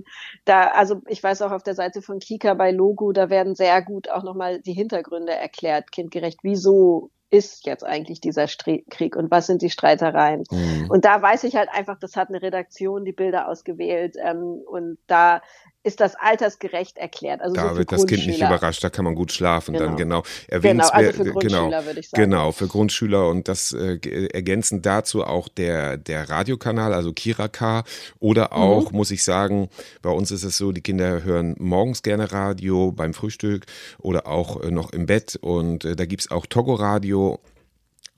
Da, 0.45 0.67
also 0.67 1.01
ich 1.07 1.21
weiß 1.21 1.41
auch 1.41 1.51
auf 1.51 1.63
der 1.63 1.75
Seite 1.75 2.01
von 2.01 2.19
Kika 2.19 2.53
bei 2.53 2.71
Logo, 2.71 3.11
da 3.11 3.29
werden 3.29 3.55
sehr 3.55 3.81
gut 3.81 4.09
auch 4.09 4.23
nochmal 4.23 4.61
die 4.61 4.73
Hintergründe 4.73 5.33
erklärt, 5.33 5.91
kindgerecht, 5.91 6.39
wieso 6.43 7.11
ist 7.29 7.65
jetzt 7.65 7.83
eigentlich 7.83 8.21
dieser 8.21 8.47
Stre 8.47 8.83
Krieg 8.89 9.15
und 9.15 9.29
was 9.29 9.47
sind 9.47 9.61
die 9.61 9.69
Streitereien? 9.69 10.43
Mhm. 10.49 10.89
Und 10.89 11.03
da 11.03 11.21
weiß 11.21 11.43
ich 11.43 11.55
halt 11.55 11.69
einfach, 11.69 11.99
das 11.99 12.15
hat 12.15 12.29
eine 12.29 12.41
Redaktion 12.41 13.03
die 13.03 13.11
Bilder 13.11 13.49
ausgewählt 13.49 14.15
ähm, 14.23 14.61
und 14.65 14.97
da 15.07 15.41
ist 15.87 16.01
das 16.01 16.15
altersgerecht 16.15 16.97
erklärt. 16.97 17.39
Also 17.41 17.55
da 17.55 17.69
so 17.69 17.77
wird 17.77 17.93
das 17.93 18.05
Kind 18.05 18.27
nicht 18.27 18.41
überrascht, 18.41 18.83
da 18.83 18.89
kann 18.89 19.05
man 19.05 19.15
gut 19.15 19.31
schlafen. 19.31 19.73
Genau. 19.73 19.85
Dann 19.85 19.95
genau. 19.95 20.23
Erwähnt 20.49 20.81
genau, 20.81 20.89
also 20.89 21.11
für 21.13 21.23
genau. 21.23 21.31
Grundschüler 21.39 21.69
genau, 21.69 21.85
würde 21.85 21.99
ich 22.01 22.09
sagen. 22.09 22.23
Genau, 22.23 22.51
für 22.51 22.67
Grundschüler 22.67 23.29
und 23.29 23.47
das 23.47 23.71
äh, 23.71 24.27
ergänzend 24.33 24.85
dazu 24.85 25.23
auch 25.23 25.47
der, 25.47 25.95
der 25.95 26.29
Radiokanal, 26.29 26.93
also 26.93 27.13
Kiraka 27.13 27.85
oder 28.19 28.49
mhm. 28.51 28.61
auch, 28.61 28.91
mhm. 28.91 28.97
muss 28.97 29.11
ich 29.11 29.23
sagen, 29.23 29.69
bei 30.01 30.09
uns 30.09 30.29
ist 30.31 30.43
es 30.43 30.57
so, 30.57 30.73
die 30.73 30.81
Kinder 30.81 31.23
hören 31.23 31.55
morgens 31.57 32.03
gerne 32.03 32.33
Radio 32.33 32.91
beim 32.91 33.13
Frühstück 33.13 33.65
oder 33.97 34.27
auch 34.27 34.61
äh, 34.61 34.69
noch 34.69 34.91
im 34.91 35.05
Bett 35.05 35.37
und 35.39 35.85
äh, 35.85 35.95
da 35.95 36.05
gibt's 36.05 36.29
auch 36.29 36.45
Togo 36.45 36.73
Radio 36.73 37.39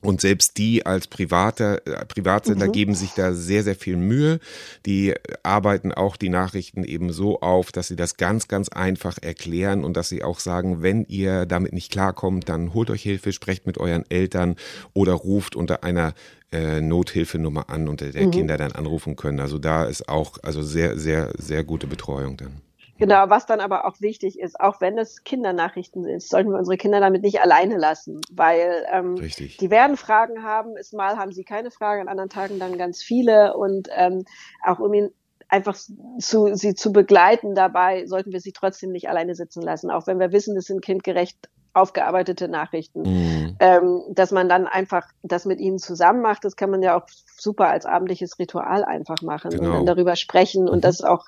und 0.01 0.21
selbst 0.21 0.57
die 0.57 0.85
als 0.85 1.07
Private, 1.07 1.85
äh, 1.85 2.05
Privatsender 2.05 2.67
mhm. 2.67 2.71
geben 2.71 2.95
sich 2.95 3.11
da 3.11 3.33
sehr, 3.33 3.63
sehr 3.63 3.75
viel 3.75 3.97
Mühe. 3.97 4.39
Die 4.85 5.13
arbeiten 5.43 5.91
auch 5.91 6.15
die 6.15 6.29
Nachrichten 6.29 6.83
eben 6.83 7.11
so 7.11 7.41
auf, 7.41 7.71
dass 7.71 7.87
sie 7.87 7.95
das 7.95 8.17
ganz, 8.17 8.47
ganz 8.47 8.69
einfach 8.69 9.17
erklären 9.21 9.83
und 9.83 9.97
dass 9.97 10.09
sie 10.09 10.23
auch 10.23 10.39
sagen, 10.39 10.81
wenn 10.81 11.05
ihr 11.05 11.45
damit 11.45 11.73
nicht 11.73 11.91
klarkommt, 11.91 12.47
dann 12.47 12.73
holt 12.73 12.89
euch 12.89 13.03
Hilfe, 13.03 13.33
sprecht 13.33 13.67
mit 13.67 13.77
euren 13.77 14.09
Eltern 14.09 14.55
oder 14.93 15.13
ruft 15.13 15.55
unter 15.55 15.83
einer 15.83 16.13
äh, 16.51 16.81
Nothilfenummer 16.81 17.69
an, 17.69 17.87
unter 17.87 18.09
der 18.11 18.27
mhm. 18.27 18.31
Kinder 18.31 18.57
dann 18.57 18.71
anrufen 18.71 19.15
können. 19.15 19.39
Also 19.39 19.57
da 19.59 19.83
ist 19.83 20.07
auch 20.07 20.37
also 20.43 20.61
sehr, 20.61 20.97
sehr, 20.97 21.31
sehr 21.37 21.63
gute 21.63 21.87
Betreuung 21.87 22.37
dann. 22.37 22.61
Genau, 22.99 23.29
was 23.29 23.45
dann 23.45 23.61
aber 23.61 23.85
auch 23.85 24.01
wichtig 24.01 24.39
ist, 24.39 24.59
auch 24.59 24.81
wenn 24.81 24.97
es 24.97 25.23
Kindernachrichten 25.23 26.03
sind, 26.03 26.21
sollten 26.21 26.51
wir 26.51 26.57
unsere 26.57 26.77
Kinder 26.77 26.99
damit 26.99 27.23
nicht 27.23 27.41
alleine 27.41 27.77
lassen, 27.77 28.19
weil 28.31 28.85
ähm, 28.91 29.15
die 29.15 29.69
werden 29.69 29.95
Fragen 29.95 30.43
haben, 30.43 30.75
ist 30.75 30.93
mal 30.93 31.17
haben 31.17 31.31
sie 31.31 31.45
keine 31.45 31.71
Fragen, 31.71 32.01
an 32.01 32.09
anderen 32.09 32.29
Tagen 32.29 32.59
dann 32.59 32.77
ganz 32.77 33.01
viele. 33.01 33.55
Und 33.55 33.87
ähm, 33.95 34.25
auch 34.63 34.79
um 34.79 34.93
ihn 34.93 35.11
einfach 35.47 35.77
zu, 36.19 36.55
sie 36.55 36.75
zu 36.75 36.91
begleiten 36.91 37.55
dabei, 37.55 38.05
sollten 38.05 38.33
wir 38.33 38.41
sie 38.41 38.51
trotzdem 38.51 38.91
nicht 38.91 39.09
alleine 39.09 39.33
sitzen 39.33 39.61
lassen, 39.61 39.89
auch 39.89 40.05
wenn 40.05 40.19
wir 40.19 40.31
wissen, 40.31 40.55
das 40.55 40.65
sind 40.65 40.81
kindgerecht 40.81 41.49
aufgearbeitete 41.73 42.47
Nachrichten, 42.47 43.01
mhm. 43.01 43.55
ähm, 43.59 44.01
dass 44.09 44.31
man 44.31 44.49
dann 44.49 44.67
einfach 44.67 45.05
das 45.23 45.45
mit 45.45 45.59
ihnen 45.59 45.79
zusammen 45.79 46.21
macht. 46.21 46.43
Das 46.43 46.55
kann 46.55 46.69
man 46.69 46.81
ja 46.81 46.97
auch 46.97 47.05
super 47.37 47.69
als 47.69 47.85
abendliches 47.85 48.39
Ritual 48.39 48.83
einfach 48.83 49.21
machen 49.21 49.51
genau. 49.51 49.65
und 49.65 49.73
dann 49.73 49.85
darüber 49.85 50.15
sprechen 50.15 50.63
mhm. 50.63 50.69
und 50.69 50.83
das 50.83 51.01
auch 51.01 51.25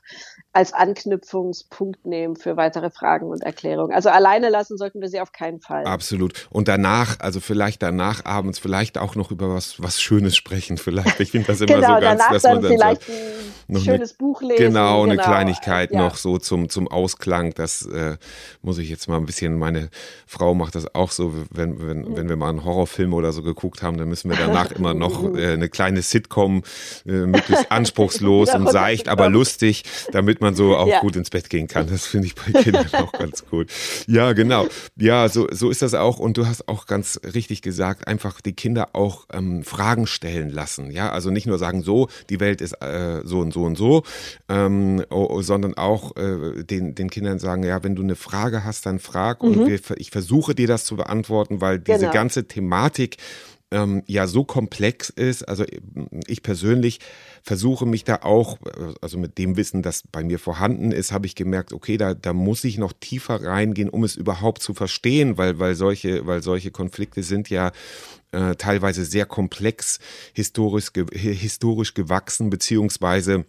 als 0.53 0.73
Anknüpfungspunkt 0.73 2.05
nehmen 2.05 2.35
für 2.35 2.57
weitere 2.57 2.89
Fragen 2.89 3.27
und 3.27 3.41
Erklärungen. 3.41 3.93
Also 3.93 4.09
alleine 4.09 4.49
lassen 4.49 4.77
sollten 4.77 4.99
wir 4.99 5.07
sie 5.07 5.21
auf 5.21 5.31
keinen 5.31 5.61
Fall. 5.61 5.85
Absolut. 5.85 6.47
Und 6.49 6.67
danach, 6.67 7.19
also 7.19 7.39
vielleicht 7.39 7.81
danach 7.81 8.25
abends, 8.25 8.59
vielleicht 8.59 8.97
auch 8.97 9.15
noch 9.15 9.31
über 9.31 9.53
was, 9.53 9.81
was 9.81 10.01
Schönes 10.01 10.35
sprechen. 10.35 10.77
Vielleicht, 10.77 11.19
ich 11.19 11.31
finde 11.31 11.47
das 11.47 11.61
immer 11.61 11.75
genau, 11.75 11.95
so 11.95 12.01
ganz, 12.01 12.27
dass 12.27 12.43
man 12.43 12.61
dann 12.61 12.71
vielleicht 12.71 13.01
ein 13.69 13.79
schönes 13.79 14.11
eine, 14.11 14.17
Buch 14.17 14.41
lesen. 14.41 14.57
Genau, 14.57 15.03
eine 15.03 15.13
genau. 15.13 15.23
Kleinigkeit 15.23 15.91
ja. 15.91 15.99
noch 15.99 16.15
so 16.17 16.37
zum, 16.37 16.67
zum 16.67 16.89
Ausklang. 16.89 17.53
Das 17.53 17.85
äh, 17.85 18.17
muss 18.61 18.77
ich 18.77 18.89
jetzt 18.89 19.07
mal 19.07 19.17
ein 19.17 19.25
bisschen, 19.25 19.57
meine 19.57 19.89
Frau 20.27 20.40
macht 20.53 20.75
das 20.75 20.93
auch 20.93 21.11
so, 21.11 21.33
wenn, 21.51 21.85
wenn, 21.85 21.99
mhm. 21.99 22.17
wenn 22.17 22.29
wir 22.29 22.35
mal 22.35 22.49
einen 22.49 22.65
Horrorfilm 22.65 23.13
oder 23.13 23.31
so 23.31 23.43
geguckt 23.43 23.81
haben, 23.81 23.97
dann 23.97 24.09
müssen 24.09 24.29
wir 24.29 24.37
danach 24.37 24.71
immer 24.71 24.93
noch 24.93 25.35
äh, 25.35 25.53
eine 25.53 25.69
kleine 25.69 26.01
Sitcom, 26.01 26.63
äh, 27.05 27.11
möglichst 27.11 27.71
anspruchslos 27.71 28.53
und 28.53 28.69
seicht, 28.69 29.07
aber 29.07 29.29
lustig, 29.29 29.83
damit 30.11 30.41
man 30.41 30.55
so 30.55 30.75
auch 30.75 30.87
ja. 30.87 30.99
gut 30.99 31.15
ins 31.15 31.29
Bett 31.29 31.49
gehen 31.49 31.67
kann. 31.67 31.87
Das 31.87 32.05
finde 32.05 32.27
ich 32.27 32.35
bei 32.35 32.51
Kindern 32.61 32.87
auch 32.93 33.11
ganz 33.11 33.45
gut. 33.45 33.69
Ja, 34.07 34.33
genau. 34.33 34.67
Ja, 34.97 35.29
so, 35.29 35.47
so 35.51 35.69
ist 35.69 35.81
das 35.81 35.93
auch. 35.93 36.19
Und 36.19 36.37
du 36.37 36.47
hast 36.47 36.67
auch 36.67 36.85
ganz 36.85 37.19
richtig 37.33 37.61
gesagt, 37.61 38.07
einfach 38.07 38.41
die 38.41 38.53
Kinder 38.53 38.89
auch 38.93 39.25
ähm, 39.31 39.63
Fragen 39.63 40.07
stellen 40.07 40.49
lassen. 40.49 40.91
Ja, 40.91 41.11
also 41.11 41.29
nicht 41.29 41.47
nur 41.47 41.57
sagen, 41.57 41.83
so, 41.83 42.07
die 42.29 42.39
Welt 42.39 42.61
ist 42.61 42.73
äh, 42.81 43.21
so 43.23 43.39
und 43.39 43.53
so 43.53 43.63
und 43.63 43.77
so, 43.77 44.03
ähm, 44.49 45.03
sondern 45.39 45.75
auch 45.75 46.15
äh, 46.15 46.63
den, 46.63 46.95
den 46.95 47.09
Kindern 47.09 47.39
sagen, 47.39 47.63
ja, 47.63 47.83
wenn 47.83 47.95
du 47.95 48.03
eine 48.03 48.15
Frage 48.15 48.63
hast, 48.63 48.85
dann 48.85 48.99
frag. 48.99 49.43
Mhm. 49.43 49.49
Und 49.49 49.67
wir, 49.67 49.79
ich 49.97 50.11
versuche 50.11 50.20
versuche 50.21 50.53
dir 50.53 50.67
das 50.67 50.85
zu 50.85 50.95
beantworten, 50.95 51.61
weil 51.61 51.79
diese 51.79 51.99
Genau. 51.99 52.13
ganze 52.13 52.47
Thematik 52.47 53.17
ähm, 53.71 54.03
ja 54.05 54.27
so 54.27 54.43
komplex 54.43 55.09
ist. 55.09 55.43
Also 55.47 55.65
ich 56.27 56.43
persönlich 56.43 56.99
versuche 57.41 57.85
mich 57.87 58.03
da 58.03 58.17
auch, 58.21 58.59
äh, 58.61 58.93
also 59.01 59.17
mit 59.17 59.37
dem 59.39 59.57
Wissen, 59.57 59.81
das 59.81 60.03
bei 60.11 60.23
mir 60.23 60.37
vorhanden 60.37 60.91
ist, 60.91 61.11
habe 61.11 61.25
ich 61.25 61.35
gemerkt, 61.35 61.73
okay, 61.73 61.97
da, 61.97 62.13
da 62.13 62.33
muss 62.33 62.63
ich 62.65 62.77
noch 62.77 62.93
tiefer 62.93 63.41
reingehen, 63.43 63.89
um 63.89 64.03
es 64.03 64.15
überhaupt 64.15 64.61
zu 64.61 64.73
verstehen, 64.75 65.37
weil, 65.37 65.57
weil 65.57 65.73
solche, 65.75 66.27
weil 66.27 66.43
solche 66.43 66.69
Konflikte 66.69 67.23
sind 67.23 67.49
ja 67.49 67.71
äh, 68.31 68.55
teilweise 68.55 69.05
sehr 69.05 69.25
komplex 69.25 69.99
historisch, 70.33 70.93
ge 70.93 71.05
historisch 71.13 71.93
gewachsen, 71.95 72.49
beziehungsweise 72.49 73.45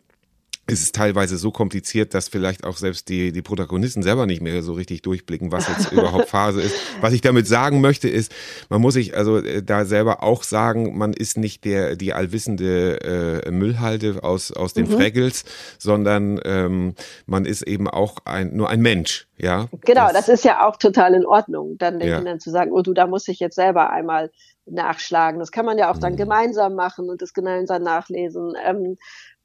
es 0.66 0.80
ist 0.82 0.94
teilweise 0.94 1.36
so 1.38 1.50
kompliziert, 1.50 2.14
dass 2.14 2.28
vielleicht 2.28 2.64
auch 2.64 2.76
selbst 2.76 3.08
die, 3.08 3.32
die 3.32 3.42
Protagonisten 3.42 4.02
selber 4.02 4.26
nicht 4.26 4.40
mehr 4.40 4.62
so 4.62 4.74
richtig 4.74 5.02
durchblicken, 5.02 5.50
was 5.50 5.68
jetzt 5.68 5.90
überhaupt 5.92 6.28
Phase 6.28 6.62
ist. 6.62 6.74
Was 7.00 7.12
ich 7.12 7.20
damit 7.20 7.48
sagen 7.48 7.80
möchte, 7.80 8.08
ist, 8.08 8.32
man 8.68 8.80
muss 8.80 8.94
sich 8.94 9.16
also 9.16 9.38
äh, 9.38 9.62
da 9.62 9.84
selber 9.84 10.22
auch 10.22 10.44
sagen, 10.44 10.96
man 10.96 11.12
ist 11.12 11.36
nicht 11.36 11.64
der 11.64 11.96
die 11.96 12.12
allwissende 12.12 13.42
äh, 13.44 13.50
Müllhalde 13.50 14.22
aus, 14.22 14.52
aus 14.52 14.72
den 14.72 14.86
Mhm. 14.86 14.92
Fraggles, 14.92 15.44
sondern 15.78 16.40
ähm, 16.44 16.94
man 17.26 17.44
ist 17.44 17.62
eben 17.62 17.88
auch 17.88 18.18
ein, 18.24 18.54
nur 18.56 18.68
ein 18.70 18.80
Mensch. 18.80 19.26
Ja, 19.38 19.66
Genau, 19.84 20.12
das, 20.12 20.28
ist 20.28 20.44
ja 20.44 20.68
auch 20.68 20.76
total 20.76 21.14
in 21.14 21.26
Ordnung, 21.26 21.76
dann 21.78 21.98
den 21.98 22.08
Ja. 22.08 22.16
Kindern 22.18 22.38
zu 22.38 22.50
sagen, 22.50 22.70
oh 22.70 22.82
du, 22.82 22.94
da 22.94 23.08
muss 23.08 23.26
ich 23.26 23.40
jetzt 23.40 23.56
selber 23.56 23.90
einmal 23.90 24.30
nachschlagen. 24.66 25.40
Das 25.40 25.50
kann 25.50 25.66
man 25.66 25.76
ja 25.78 25.90
auch 25.90 25.98
dann 25.98 26.12
Mhm. 26.12 26.18
gemeinsam 26.18 26.76
machen 26.76 27.10
und 27.10 27.20
das 27.20 27.32
gemeinsam 27.34 27.82
nachlesen. 27.82 28.52
Ähm, 28.64 28.96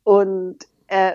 und 0.03 0.57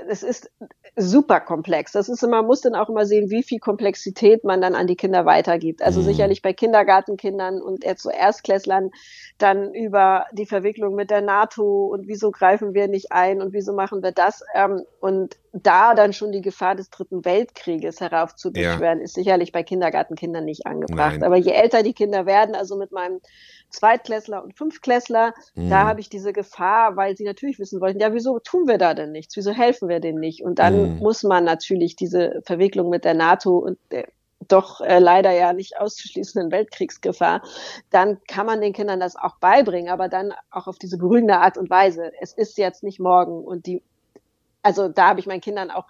es 0.08 0.22
ist 0.22 0.50
super 0.96 1.40
komplex. 1.40 1.92
Das 1.92 2.08
ist 2.08 2.22
immer, 2.22 2.38
man 2.38 2.46
muss 2.46 2.60
dann 2.60 2.74
auch 2.74 2.88
immer 2.90 3.06
sehen, 3.06 3.30
wie 3.30 3.42
viel 3.42 3.58
Komplexität 3.58 4.44
man 4.44 4.60
dann 4.60 4.74
an 4.74 4.86
die 4.86 4.96
Kinder 4.96 5.24
weitergibt. 5.24 5.82
Also 5.82 6.02
Mhm. 6.02 6.02
sicherlich 6.02 6.42
bei 6.42 6.52
Kindergartenkindern 6.52 7.62
und 7.62 7.84
so 7.96 8.10
Erstklässlern 8.10 8.90
dann 9.38 9.72
über 9.74 10.26
die 10.32 10.46
Verwicklung 10.46 10.94
mit 10.94 11.10
der 11.10 11.22
NATO 11.22 11.86
und 11.86 12.06
wieso 12.08 12.30
greifen 12.30 12.74
wir 12.74 12.88
nicht 12.88 13.12
ein 13.12 13.40
und 13.40 13.52
wieso 13.54 13.72
machen 13.72 14.02
wir 14.02 14.12
das 14.12 14.42
ähm, 14.54 14.82
und 15.00 15.36
da 15.52 15.94
dann 15.94 16.12
schon 16.12 16.32
die 16.32 16.40
Gefahr 16.40 16.74
des 16.74 16.90
Dritten 16.90 17.24
Weltkrieges 17.24 18.00
heraufzubeschwören, 18.00 19.00
ist 19.00 19.14
sicherlich 19.14 19.52
bei 19.52 19.62
Kindergartenkindern 19.62 20.44
nicht 20.44 20.66
angebracht. 20.66 21.12
Nein. 21.20 21.22
Aber 21.24 21.36
je 21.36 21.52
älter 21.52 21.82
die 21.82 21.92
Kinder 21.92 22.24
werden, 22.26 22.54
also 22.54 22.76
mit 22.76 22.90
meinem 22.92 23.20
Zweitklässler 23.68 24.42
und 24.42 24.56
Fünftklässler, 24.56 25.34
Mhm. 25.54 25.68
da 25.68 25.86
habe 25.86 26.00
ich 26.00 26.08
diese 26.08 26.32
Gefahr, 26.32 26.96
weil 26.96 27.16
sie 27.16 27.24
natürlich 27.24 27.58
wissen 27.58 27.80
wollten, 27.80 28.00
ja, 28.00 28.12
wieso 28.12 28.38
tun 28.38 28.66
wir 28.66 28.78
da 28.78 28.94
denn 28.94 29.12
nichts? 29.12 29.36
Wieso 29.36 29.52
helfen 29.52 29.88
wir 29.88 30.00
denen 30.00 30.20
nicht? 30.20 30.42
Und 30.42 30.58
dann 30.58 30.94
Mhm. 30.94 30.98
muss 30.98 31.22
man 31.22 31.44
natürlich 31.44 31.96
diese 31.96 32.40
Verwicklung 32.44 32.88
mit 32.88 33.04
der 33.04 33.14
NATO 33.14 33.58
und 33.58 33.78
der 33.90 34.08
doch 34.48 34.80
äh, 34.80 34.98
leider 34.98 35.30
ja 35.30 35.52
nicht 35.52 35.78
auszuschließenden 35.78 36.50
Weltkriegsgefahr, 36.50 37.42
dann 37.90 38.18
kann 38.26 38.44
man 38.44 38.60
den 38.60 38.72
Kindern 38.72 38.98
das 38.98 39.14
auch 39.14 39.36
beibringen, 39.36 39.88
aber 39.88 40.08
dann 40.08 40.34
auch 40.50 40.66
auf 40.66 40.78
diese 40.78 40.98
beruhigende 40.98 41.36
Art 41.38 41.56
und 41.58 41.70
Weise. 41.70 42.10
Es 42.20 42.32
ist 42.32 42.58
jetzt 42.58 42.82
nicht 42.82 42.98
morgen 42.98 43.44
und 43.44 43.66
die, 43.66 43.84
also 44.62 44.88
da 44.88 45.08
habe 45.08 45.20
ich 45.20 45.26
meinen 45.26 45.40
Kindern 45.40 45.70
auch 45.70 45.86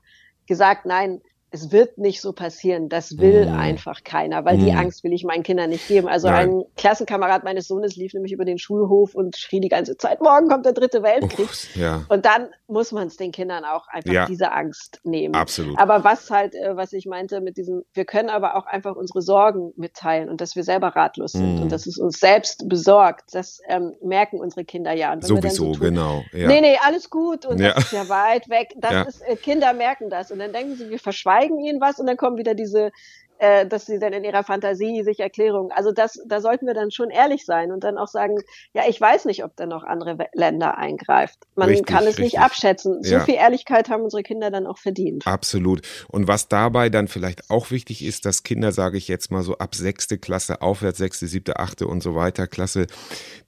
gesagt, 0.46 0.86
nein, 0.86 1.22
es 1.52 1.70
wird 1.70 1.98
nicht 1.98 2.20
so 2.20 2.32
passieren. 2.32 2.88
Das 2.88 3.18
will 3.18 3.46
Mhm. 3.46 3.58
einfach 3.58 4.02
keiner, 4.04 4.44
weil 4.44 4.56
die 4.58 4.72
Mhm. 4.72 4.78
Angst 4.78 5.04
will 5.04 5.12
ich 5.12 5.22
meinen 5.24 5.42
Kindern 5.42 5.70
nicht 5.70 5.86
geben. 5.86 6.08
Also 6.08 6.28
Nein. 6.28 6.48
ein 6.50 6.64
Klassenkamerad 6.76 7.44
meines 7.44 7.68
Sohnes 7.68 7.94
lief 7.96 8.14
nämlich 8.14 8.32
über 8.32 8.44
den 8.46 8.58
Schulhof 8.58 9.14
und 9.14 9.36
schrie 9.36 9.60
die 9.60 9.68
ganze 9.68 9.96
Zeit, 9.98 10.20
morgen 10.22 10.48
kommt 10.48 10.64
der 10.66 10.72
dritte 10.72 11.02
Weltkrieg. 11.02 11.44
Uff, 11.46 11.76
ja, 11.76 12.04
Und 12.08 12.24
dann 12.24 12.48
muss 12.68 12.90
man 12.90 13.06
es 13.08 13.16
den 13.18 13.32
Kindern 13.32 13.64
auch 13.64 13.86
einfach 13.88 14.12
Ja. 14.12 14.26
diese 14.26 14.50
Angst 14.52 15.00
nehmen. 15.04 15.34
absolut. 15.34 15.78
Aber 15.78 16.04
was 16.04 16.30
halt, 16.30 16.54
äh, 16.54 16.74
was 16.76 16.92
ich 16.94 17.04
meinte 17.06 17.40
mit 17.42 17.56
diesem, 17.58 17.84
wir 17.92 18.04
können 18.06 18.30
aber 18.30 18.56
auch 18.56 18.64
einfach 18.66 18.96
unsere 18.96 19.20
Sorgen 19.20 19.72
mitteilen 19.76 20.28
und 20.30 20.40
dass 20.40 20.56
wir 20.56 20.64
selber 20.64 20.88
ratlos 20.96 21.32
sind 21.32 21.56
Mhm. 21.56 21.62
und 21.62 21.72
dass 21.72 21.86
es 21.86 21.98
uns 21.98 22.18
selbst 22.18 22.66
besorgt, 22.68 23.34
das 23.34 23.60
ähm, 23.68 23.92
merken 24.02 24.40
unsere 24.40 24.64
Kinder 24.64 24.92
ja. 24.92 25.12
Und 25.12 25.22
Sowieso, 25.26 25.66
so 25.66 25.72
tun, 25.72 25.80
genau. 25.80 26.24
Ja. 26.32 26.48
Nee, 26.48 26.62
nee, 26.62 26.78
alles 26.82 27.10
gut 27.10 27.44
und 27.44 27.60
Ja. 27.60 27.74
das 27.74 27.84
ist 27.84 27.92
ja 27.92 28.08
weit 28.08 28.48
weg. 28.48 28.74
Das 28.78 29.06
ist, 29.06 29.20
äh, 29.22 29.36
Kinder 29.36 29.74
merken 29.74 30.08
das 30.08 30.30
und 30.30 30.38
dann 30.38 30.52
denken 30.54 30.76
sie, 30.76 30.88
wir 30.88 30.98
verschweigen 30.98 31.41
ihnen 31.50 31.80
was 31.80 31.98
und 31.98 32.06
dann 32.06 32.16
kommen 32.16 32.36
wieder 32.38 32.54
diese, 32.54 32.90
äh, 33.42 33.66
dass 33.66 33.86
sie 33.86 33.98
dann 33.98 34.12
in 34.12 34.22
ihrer 34.22 34.44
Fantasie 34.44 35.02
sich 35.02 35.18
Erklärungen. 35.18 35.72
Also 35.72 35.90
das, 35.90 36.16
da 36.28 36.40
sollten 36.40 36.64
wir 36.64 36.74
dann 36.74 36.92
schon 36.92 37.10
ehrlich 37.10 37.44
sein 37.44 37.72
und 37.72 37.82
dann 37.82 37.98
auch 37.98 38.06
sagen, 38.06 38.36
ja, 38.72 38.84
ich 38.88 39.00
weiß 39.00 39.24
nicht, 39.24 39.42
ob 39.42 39.56
da 39.56 39.66
noch 39.66 39.82
andere 39.82 40.16
Länder 40.32 40.78
eingreift. 40.78 41.38
Man 41.56 41.68
Richtig, 41.68 41.86
kann 41.86 42.04
es 42.04 42.10
richtig. 42.10 42.24
nicht 42.24 42.38
abschätzen. 42.38 43.02
So 43.02 43.14
Ja. 43.14 43.20
viel 43.24 43.34
Ehrlichkeit 43.34 43.88
haben 43.90 44.04
unsere 44.04 44.22
Kinder 44.22 44.52
dann 44.52 44.64
auch 44.68 44.78
verdient. 44.78 45.26
Absolut. 45.26 45.82
Und 46.08 46.28
was 46.28 46.46
dabei 46.46 46.88
dann 46.88 47.08
vielleicht 47.08 47.50
auch 47.50 47.72
wichtig 47.72 48.04
ist, 48.04 48.26
dass 48.26 48.44
Kinder, 48.44 48.70
sage 48.70 48.96
ich 48.96 49.08
jetzt 49.08 49.32
mal 49.32 49.42
so 49.42 49.58
ab 49.58 49.74
sechste 49.74 50.18
Klasse 50.18 50.62
aufwärts, 50.62 50.98
sechste, 50.98 51.26
siebte, 51.26 51.58
achte 51.58 51.88
und 51.88 52.00
so 52.00 52.14
weiter 52.14 52.46
Klasse, 52.46 52.86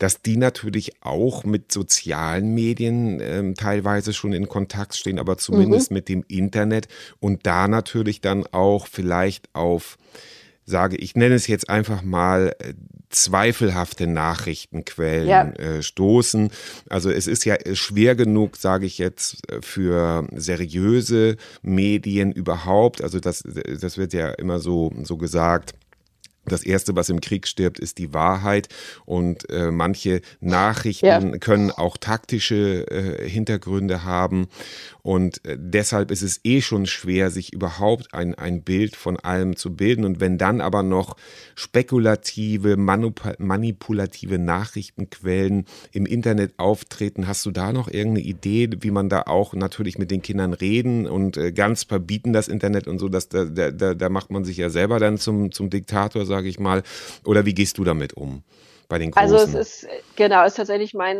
dass 0.01 0.23
die 0.23 0.37
natürlich 0.37 0.93
auch 1.03 1.45
mit 1.45 1.71
sozialen 1.71 2.53
Medien 2.53 3.21
ähm, 3.21 3.55
teilweise 3.55 4.13
schon 4.13 4.33
in 4.33 4.49
Kontakt 4.49 4.97
stehen, 4.97 5.21
aber 5.21 5.39
zumindest 5.39 5.93
mit 5.93 6.09
dem 6.09 6.25
Internet 6.27 6.89
und 7.21 7.47
da 7.47 7.69
natürlich 7.69 8.21
dann 8.21 8.45
auch 8.51 8.89
vielleicht 8.89 9.55
auf 9.55 9.84
sage, 10.67 10.97
ich 10.97 11.15
nenne 11.15 11.35
es 11.35 11.47
jetzt 11.47 11.69
einfach 11.69 12.03
mal 12.03 12.55
äh, 12.59 12.73
zweifelhafte 13.11 14.07
Nachrichtenquellen 14.07 15.29
Ja. 15.29 15.51
äh, 15.51 15.83
stoßen. 15.83 16.51
Also 16.89 17.11
es 17.11 17.27
ist 17.27 17.45
ja 17.45 17.55
äh, 17.55 17.77
schwer 17.77 18.15
genug, 18.15 18.57
sage 18.57 18.87
ich 18.87 18.99
jetzt, 18.99 19.49
äh, 19.51 19.61
für 19.63 20.27
seriöse 20.35 21.37
Medien 21.63 22.33
überhaupt. 22.33 23.03
Also 23.03 23.21
das, 23.21 23.45
das 23.81 23.99
wird 23.99 24.13
ja 24.15 24.31
immer 24.31 24.59
so, 24.59 24.93
so 25.03 25.17
gesagt. 25.17 25.75
Das 26.47 26.63
erste, 26.65 26.95
was 26.97 27.09
im 27.09 27.21
Krieg 27.21 27.47
stirbt, 27.47 27.79
ist 27.79 27.99
die 27.99 28.13
Wahrheit. 28.13 28.69
Und 29.05 29.49
äh, 29.51 29.71
manche 29.71 30.21
Nachrichten 30.41 31.07
Ja. 31.07 31.21
können 31.39 31.71
auch 31.71 31.97
taktische 31.97 32.87
äh, 32.91 33.29
Hintergründe 33.29 34.05
haben. 34.05 34.47
Und 35.03 35.45
äh, 35.45 35.57
deshalb 35.59 36.11
ist 36.11 36.23
es 36.23 36.41
eh 36.45 36.61
schon 36.61 36.87
schwer, 36.87 37.31
sich 37.31 37.53
überhaupt 37.53 38.15
ein, 38.15 38.35
ein 38.35 38.63
Bild 38.63 38.97
von 38.97 39.19
allem 39.19 39.57
zu 39.57 39.75
bilden. 39.75 40.05
Und 40.05 40.21
wenn 40.21 40.39
dann 40.39 40.61
aber 40.61 40.83
noch 40.83 41.17
spekulative, 41.55 42.77
manipulative 42.77 44.39
Nachrichtenquellen 44.39 45.67
im 45.93 46.07
Internet 46.07 46.55
auftreten, 46.59 47.27
hast 47.27 47.45
du 47.47 47.51
da 47.51 47.73
noch 47.73 47.89
irgendeine 47.89 48.27
Idee, 48.27 48.71
wie 48.81 48.91
man 48.91 49.09
da 49.09 49.23
auch 49.23 49.55
natürlich 49.55 49.99
mit 49.99 50.11
den 50.11 50.23
Kindern 50.23 50.53
reden 50.53 51.07
und 51.07 51.37
äh, 51.37 51.53
ganz 51.53 51.85
verbieten 51.85 52.33
das 52.33 52.49
Internet 52.49 52.89
und 52.89 52.99
so, 52.99 53.09
dass 53.09 53.29
da, 53.29 53.45
da, 53.45 53.71
da, 53.71 53.95
da 53.95 54.09
macht 54.09 54.31
man 54.31 54.45
sich 54.45 54.57
ja 54.57 54.71
selber 54.71 54.99
dann 54.99 55.19
zum, 55.19 55.53
zum 55.53 55.71
Diktator, 55.71 56.25
sage 56.35 56.49
ich 56.49 56.59
mal. 56.59 56.83
Oder 57.25 57.47
wie 57.47 57.55
gehst 57.55 57.79
du 57.79 57.85
damit 57.85 58.15
um? 58.15 58.43
Bei 58.89 58.99
den 58.99 59.13
Großen? 59.13 59.35
Also 59.35 59.59
es 59.59 59.83
ist, 59.83 59.89
genau, 60.17 60.45
ist 60.45 60.57
tatsächlich 60.57 60.93
mein 60.93 61.17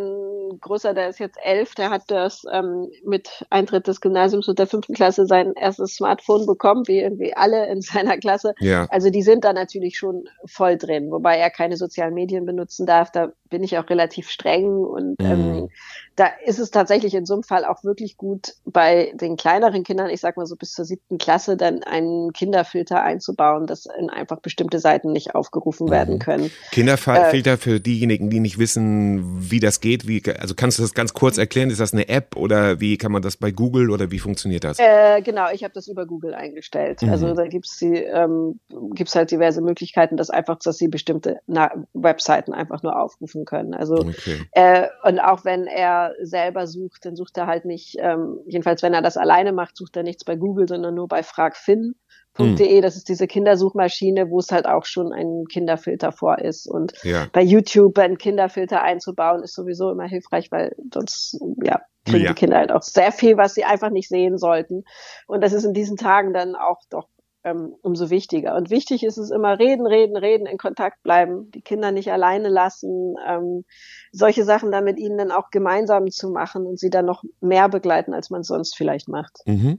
Großer, 0.61 0.93
der 0.93 1.09
ist 1.09 1.21
jetzt 1.21 1.39
elf, 1.43 1.75
der 1.77 1.91
hat 1.91 2.03
das 2.09 2.45
ähm, 2.53 2.91
mit 3.05 3.47
Eintritt 3.49 3.87
des 3.87 4.01
Gymnasiums 4.01 4.49
und 4.49 4.59
der 4.59 4.67
fünften 4.67 4.93
Klasse 4.93 5.27
sein 5.27 5.55
erstes 5.55 5.95
Smartphone 5.95 6.47
bekommen, 6.47 6.87
wie 6.89 6.99
irgendwie 6.99 7.35
alle 7.35 7.67
in 7.69 7.81
seiner 7.93 8.19
Klasse. 8.19 8.55
ja. 8.59 8.87
Also 8.91 9.09
die 9.11 9.23
sind 9.23 9.45
da 9.45 9.53
natürlich 9.53 9.97
schon 9.97 10.29
voll 10.45 10.77
drin, 10.77 11.11
wobei 11.11 11.37
er 11.39 11.51
keine 11.51 11.77
sozialen 11.77 12.15
Medien 12.15 12.45
benutzen 12.45 12.87
darf. 12.87 13.13
Da 13.13 13.33
bin 13.55 13.63
ich 13.63 13.79
auch 13.79 13.89
relativ 13.89 14.31
streng 14.31 14.67
und 14.79 15.21
Mhm. 15.21 15.27
ähm, 15.31 15.69
da 16.17 16.27
ist 16.45 16.59
es 16.59 16.73
tatsächlich 16.73 17.15
in 17.15 17.25
so 17.25 17.35
einem 17.35 17.45
Fall 17.45 17.65
auch 17.65 17.85
wirklich 17.85 18.17
gut, 18.17 18.55
bei 18.65 19.13
den 19.15 19.37
kleineren 19.37 19.85
Kindern, 19.85 20.11
ich 20.11 20.21
sag 20.21 20.37
mal 20.37 20.45
so 20.47 20.57
bis 20.57 20.73
zur 20.73 20.85
siebten 20.85 21.19
Klasse, 21.19 21.57
dann 21.57 21.85
einen 21.85 22.33
Kinderfilter 22.33 23.01
einzubauen, 23.01 23.69
dass 23.69 23.87
in 23.87 24.11
einfach 24.11 24.41
bestimmte 24.41 24.81
Seiten 24.81 25.13
nicht 25.13 25.37
aufgerufen 25.37 25.89
werden 25.91 26.15
Mhm. 26.15 26.19
können. 26.19 26.51
Kinderfilter 26.73 27.59
für 27.59 27.79
diejenigen, 27.79 28.29
die 28.29 28.41
nicht 28.41 28.59
wissen, 28.59 29.51
wie 29.51 29.61
das 29.61 29.81
geht. 29.81 30.09
Wie, 30.09 30.21
also 30.41 30.57
kannst 30.57 30.79
du 30.79 30.83
das 30.83 30.95
ganz 30.95 31.15
kurz 31.15 31.39
erklären? 31.39 31.71
Ist 31.71 31.81
das 31.81 31.93
eine 31.93 32.09
App 32.09 32.37
oder 32.37 32.81
wie 32.81 32.97
kann 32.99 33.13
man 33.13 33.23
das 33.23 33.37
bei 33.37 33.53
Google 33.53 33.91
oder 33.91 34.11
wie 34.11 34.19
funktioniert 34.19 34.65
das? 34.65 34.79
Äh, 34.81 35.23
genau, 35.23 35.51
ich 35.53 35.63
habe 35.63 35.75
das 35.75 35.87
über 35.87 36.07
Google 36.07 36.35
eingestellt. 36.35 37.03
Mhm. 37.03 37.11
Also 37.11 37.35
da 37.35 37.47
gibt's 37.47 37.79
die, 37.79 37.95
ähm, 37.95 38.59
gibt's 38.95 39.15
halt 39.15 39.31
diverse 39.31 39.61
Möglichkeiten, 39.61 40.17
dass 40.17 40.31
einfach, 40.31 40.59
dass 40.59 40.79
sie 40.79 40.89
bestimmte 40.89 41.39
Na 41.47 41.71
Webseiten 41.93 42.53
einfach 42.53 42.83
nur 42.83 42.99
aufrufen 43.01 43.44
können. 43.45 43.75
Also 43.75 44.01
Okay. 44.01 44.47
äh, 44.53 44.89
und 45.05 45.19
auch 45.21 45.45
wenn 45.45 45.67
er 45.67 46.15
selber 46.23 46.67
sucht, 46.67 47.05
dann 47.05 47.17
sucht 47.17 47.37
er 47.39 47.47
halt 47.47 47.65
nicht, 47.65 47.97
ähm, 47.99 48.39
jedenfalls 48.47 48.83
wenn 48.83 48.95
er 48.95 49.03
das 49.03 49.17
alleine 49.17 49.53
macht, 49.53 49.77
sucht 49.77 49.97
er 49.97 50.03
nichts 50.03 50.25
bei 50.25 50.37
Google, 50.37 50.69
sondern 50.69 50.95
nur 50.95 51.09
bei 51.09 51.23
fragfin.de. 51.23 52.81
Das 52.81 52.97
ist 52.97 53.09
diese 53.09 53.27
Kindersuchmaschine, 53.27 54.31
wo 54.31 54.39
es 54.39 54.51
halt 54.51 54.67
auch 54.67 54.85
schon 54.85 55.13
ein 55.13 55.45
Kinderfilter 55.51 56.13
vor 56.13 56.39
ist. 56.39 56.67
Und 56.67 56.93
Ja. 57.05 57.29
bei 57.33 57.43
YouTube 57.43 57.99
einen 57.99 58.19
Kinderfilter 58.19 58.83
einzubauen, 58.83 59.43
ist 59.43 59.55
sowieso 59.55 59.91
immer 59.91 60.05
hilfreich, 60.07 60.51
weil 60.51 60.75
sonst, 60.93 61.39
ja, 61.63 61.81
kriegen 62.05 62.25
Ja. 62.25 62.29
die 62.31 62.35
Kinder 62.35 62.59
halt 62.59 62.73
auch 62.73 62.83
sehr 62.83 63.13
viel, 63.13 63.37
was 63.37 63.55
sie 63.55 63.65
einfach 63.65 63.91
nicht 63.91 64.09
sehen 64.09 64.37
sollten. 64.39 64.85
Und 65.27 65.43
das 65.43 65.53
ist 65.53 65.65
in 65.65 65.73
diesen 65.73 65.97
Tagen 65.97 66.33
dann 66.35 66.55
auch 66.55 66.81
doch 66.91 67.09
ähm, 67.45 67.75
umso 67.83 68.11
wichtiger. 68.11 68.57
Und 68.57 68.71
wichtig 68.71 69.05
ist 69.05 69.19
es 69.19 69.31
immer 69.31 69.59
reden, 69.59 69.87
reden, 69.87 70.17
reden, 70.17 70.47
in 70.47 70.59
Kontakt 70.59 71.03
bleiben, 71.03 71.51
die 71.51 71.61
Kinder 71.61 71.93
nicht 71.93 72.11
alleine 72.11 72.49
lassen, 72.49 73.17
ähm, 73.27 73.65
solche 74.13 74.45
Sachen 74.45 74.73
dann 74.73 74.85
mit 74.85 74.99
ihnen 74.99 75.19
dann 75.19 75.31
auch 75.31 75.51
gemeinsam 75.51 76.11
zu 76.11 76.31
machen 76.31 76.67
und 76.67 76.79
sie 76.79 76.91
dann 76.91 77.05
noch 77.05 77.23
mehr 77.41 77.69
begleiten, 77.69 78.15
als 78.15 78.31
man 78.31 78.43
sonst 78.43 78.77
vielleicht 78.77 79.09
macht. 79.09 79.39
Mhm. 79.45 79.79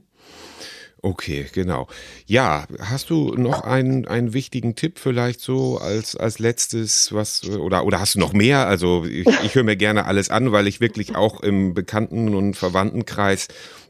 Okay, 1.02 1.46
genau. 1.52 1.86
Ja, 2.26 2.66
hast 2.80 3.10
du 3.10 3.34
noch 3.34 3.60
einen, 3.62 4.08
einen 4.08 4.32
wichtigen 4.32 4.74
Tipp 4.74 4.98
vielleicht 4.98 5.40
so 5.40 5.78
als, 5.78 6.16
als 6.16 6.38
letztes, 6.38 7.12
was, 7.12 7.48
oder, 7.48 7.84
oder 7.84 8.00
hast 8.00 8.16
du 8.16 8.18
noch 8.18 8.32
mehr? 8.32 8.66
Also 8.66 9.04
ich, 9.04 9.28
ich 9.44 9.54
höre 9.54 9.62
mir 9.62 9.76
gerne 9.76 10.06
alles 10.06 10.30
an, 10.30 10.50
weil 10.52 10.66
ich 10.66 10.80
wirklich 10.80 11.14
auch 11.14 11.42
im 11.42 11.74
Bekannten- 11.74 12.34
und 12.34 12.54
Verwandtenkreis 12.54 13.46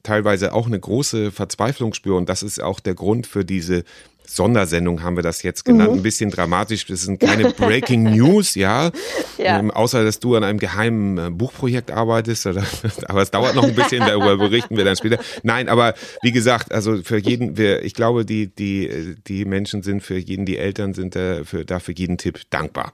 teilweise 0.07 0.53
auch 0.53 0.67
eine 0.67 0.79
große 0.79 1.33
Verzweiflung 1.33 1.93
spüre. 1.93 2.17
Und 2.17 2.29
das 2.29 2.43
ist 2.43 2.63
auch 2.63 2.81
der 2.81 2.95
Grund 2.95 3.27
für 3.27 3.45
diese 3.45 3.85
Sondersendung 4.29 5.03
haben 5.03 5.17
wir 5.17 5.23
das 5.23 5.43
jetzt 5.43 5.65
genannt, 5.65 5.93
mhm. 5.93 5.99
ein 5.99 6.03
bisschen 6.03 6.31
dramatisch. 6.31 6.87
Das 6.87 7.03
sind 7.03 7.21
keine 7.21 7.51
Breaking 7.51 8.03
News, 8.03 8.55
ja, 8.55 8.91
ja. 9.39 9.59
Ähm, 9.59 9.71
außer 9.71 10.05
dass 10.05 10.19
du 10.21 10.35
an 10.37 10.45
einem 10.45 10.59
geheimen 10.59 11.19
äh, 11.19 11.31
Buchprojekt 11.31 11.91
arbeitest. 11.91 12.47
Oder, 12.47 12.65
aber 13.07 13.23
es 13.23 13.31
dauert 13.31 13.55
noch 13.55 13.65
ein 13.65 13.75
bisschen, 13.75 14.01
darüber 14.01 14.37
berichten 14.49 14.77
wir 14.77 14.85
dann 14.85 14.97
später. 14.97 15.19
Nein, 15.43 15.69
aber 15.69 15.95
wie 16.23 16.33
gesagt, 16.33 16.73
also 16.73 17.03
für 17.03 17.19
jeden, 17.19 17.57
wir, 17.57 17.83
ich 17.83 17.95
glaube, 17.95 18.25
die 18.25 18.49
die 18.49 19.17
die 19.27 19.45
Menschen 19.45 19.83
sind 19.83 20.03
für 20.03 20.17
jeden, 20.17 20.45
die 20.45 20.59
Eltern 20.59 20.95
sind 20.95 21.15
da 21.15 21.45
für, 21.45 21.65
da 21.65 21.79
für 21.79 21.93
jeden 21.93 22.19
Tipp 22.19 22.41
dankbar. 22.51 22.93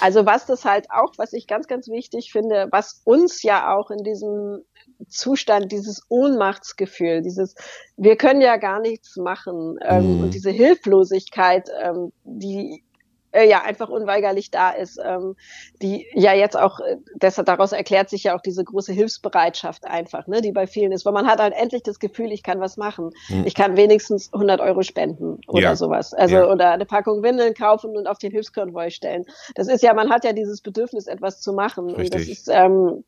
Also 0.00 0.26
was 0.26 0.46
das 0.46 0.64
halt 0.64 0.86
auch, 0.90 1.12
was 1.16 1.32
ich 1.32 1.46
ganz 1.46 1.66
ganz 1.66 1.88
wichtig 1.88 2.32
finde, 2.32 2.68
was 2.70 3.00
uns 3.04 3.42
ja 3.42 3.74
auch 3.74 3.90
in 3.90 4.02
diesem 4.04 4.62
Zustand, 5.08 5.72
dieses 5.72 6.02
Ohnmachtsgefühl, 6.08 7.22
dieses, 7.22 7.54
wir 7.96 8.16
können 8.16 8.40
ja 8.40 8.56
gar 8.56 8.80
nichts 8.80 9.16
machen 9.16 9.78
ähm, 9.82 10.16
mhm. 10.16 10.24
und 10.24 10.34
diese 10.34 10.50
Hilflosigkeit, 10.50 11.70
ähm, 11.82 12.12
die 12.24 12.82
äh, 13.32 13.48
ja 13.48 13.62
einfach 13.62 13.88
unweigerlich 13.88 14.50
da 14.50 14.70
ist, 14.70 15.00
ähm, 15.04 15.36
die 15.80 16.06
ja 16.14 16.34
jetzt 16.34 16.56
auch, 16.56 16.80
äh, 16.80 16.98
deshalb 17.14 17.46
daraus 17.46 17.72
erklärt 17.72 18.10
sich 18.10 18.24
ja 18.24 18.36
auch 18.36 18.42
diese 18.42 18.62
große 18.62 18.92
Hilfsbereitschaft 18.92 19.86
einfach, 19.86 20.26
ne, 20.26 20.40
die 20.40 20.52
bei 20.52 20.66
vielen 20.66 20.92
ist, 20.92 21.04
weil 21.04 21.12
man 21.12 21.26
hat 21.26 21.40
halt 21.40 21.54
endlich 21.54 21.82
das 21.82 21.98
Gefühl, 21.98 22.30
ich 22.30 22.42
kann 22.42 22.60
was 22.60 22.76
machen, 22.76 23.10
mhm. 23.28 23.44
ich 23.46 23.54
kann 23.54 23.76
wenigstens 23.76 24.32
100 24.32 24.60
Euro 24.60 24.82
spenden 24.82 25.40
oder 25.48 25.62
ja. 25.62 25.76
sowas, 25.76 26.14
also 26.14 26.36
ja. 26.36 26.50
oder 26.50 26.72
eine 26.72 26.86
Packung 26.86 27.22
Windeln 27.22 27.54
kaufen 27.54 27.96
und 27.96 28.06
auf 28.06 28.18
den 28.18 28.32
Hilfskonvoi 28.32 28.90
stellen. 28.90 29.24
Das 29.54 29.68
ist 29.68 29.82
ja, 29.82 29.94
man 29.94 30.10
hat 30.10 30.24
ja 30.24 30.32
dieses 30.32 30.60
Bedürfnis, 30.60 31.06
etwas 31.06 31.40
zu 31.40 31.52
machen 31.52 31.86
Richtig. 31.86 32.04
und 32.04 32.14
das 32.14 32.28
ist 32.28 32.48
ähm, 32.52 33.04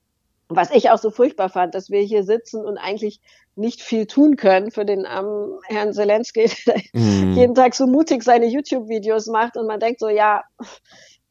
was 0.49 0.71
ich 0.71 0.91
auch 0.91 0.99
so 0.99 1.11
furchtbar 1.11 1.49
fand, 1.49 1.75
dass 1.75 1.91
wir 1.91 2.01
hier 2.01 2.23
sitzen 2.23 2.65
und 2.65 2.79
eigentlich 2.79 3.21
nicht 3.57 3.83
viel 3.83 4.07
tun 4.07 4.37
können 4.37 4.71
für 4.71 4.85
den 4.85 5.07
armen 5.07 5.59
Herrn 5.67 5.93
Zelensky, 5.93 6.51
der 6.67 6.81
mm. 6.93 7.35
jeden 7.35 7.55
Tag 7.55 7.75
so 7.75 7.87
mutig 7.87 8.23
seine 8.23 8.47
YouTube-Videos 8.47 9.27
macht 9.29 9.57
und 9.57 9.67
man 9.67 9.81
denkt 9.81 10.01
so, 10.01 10.09
ja, 10.09 10.43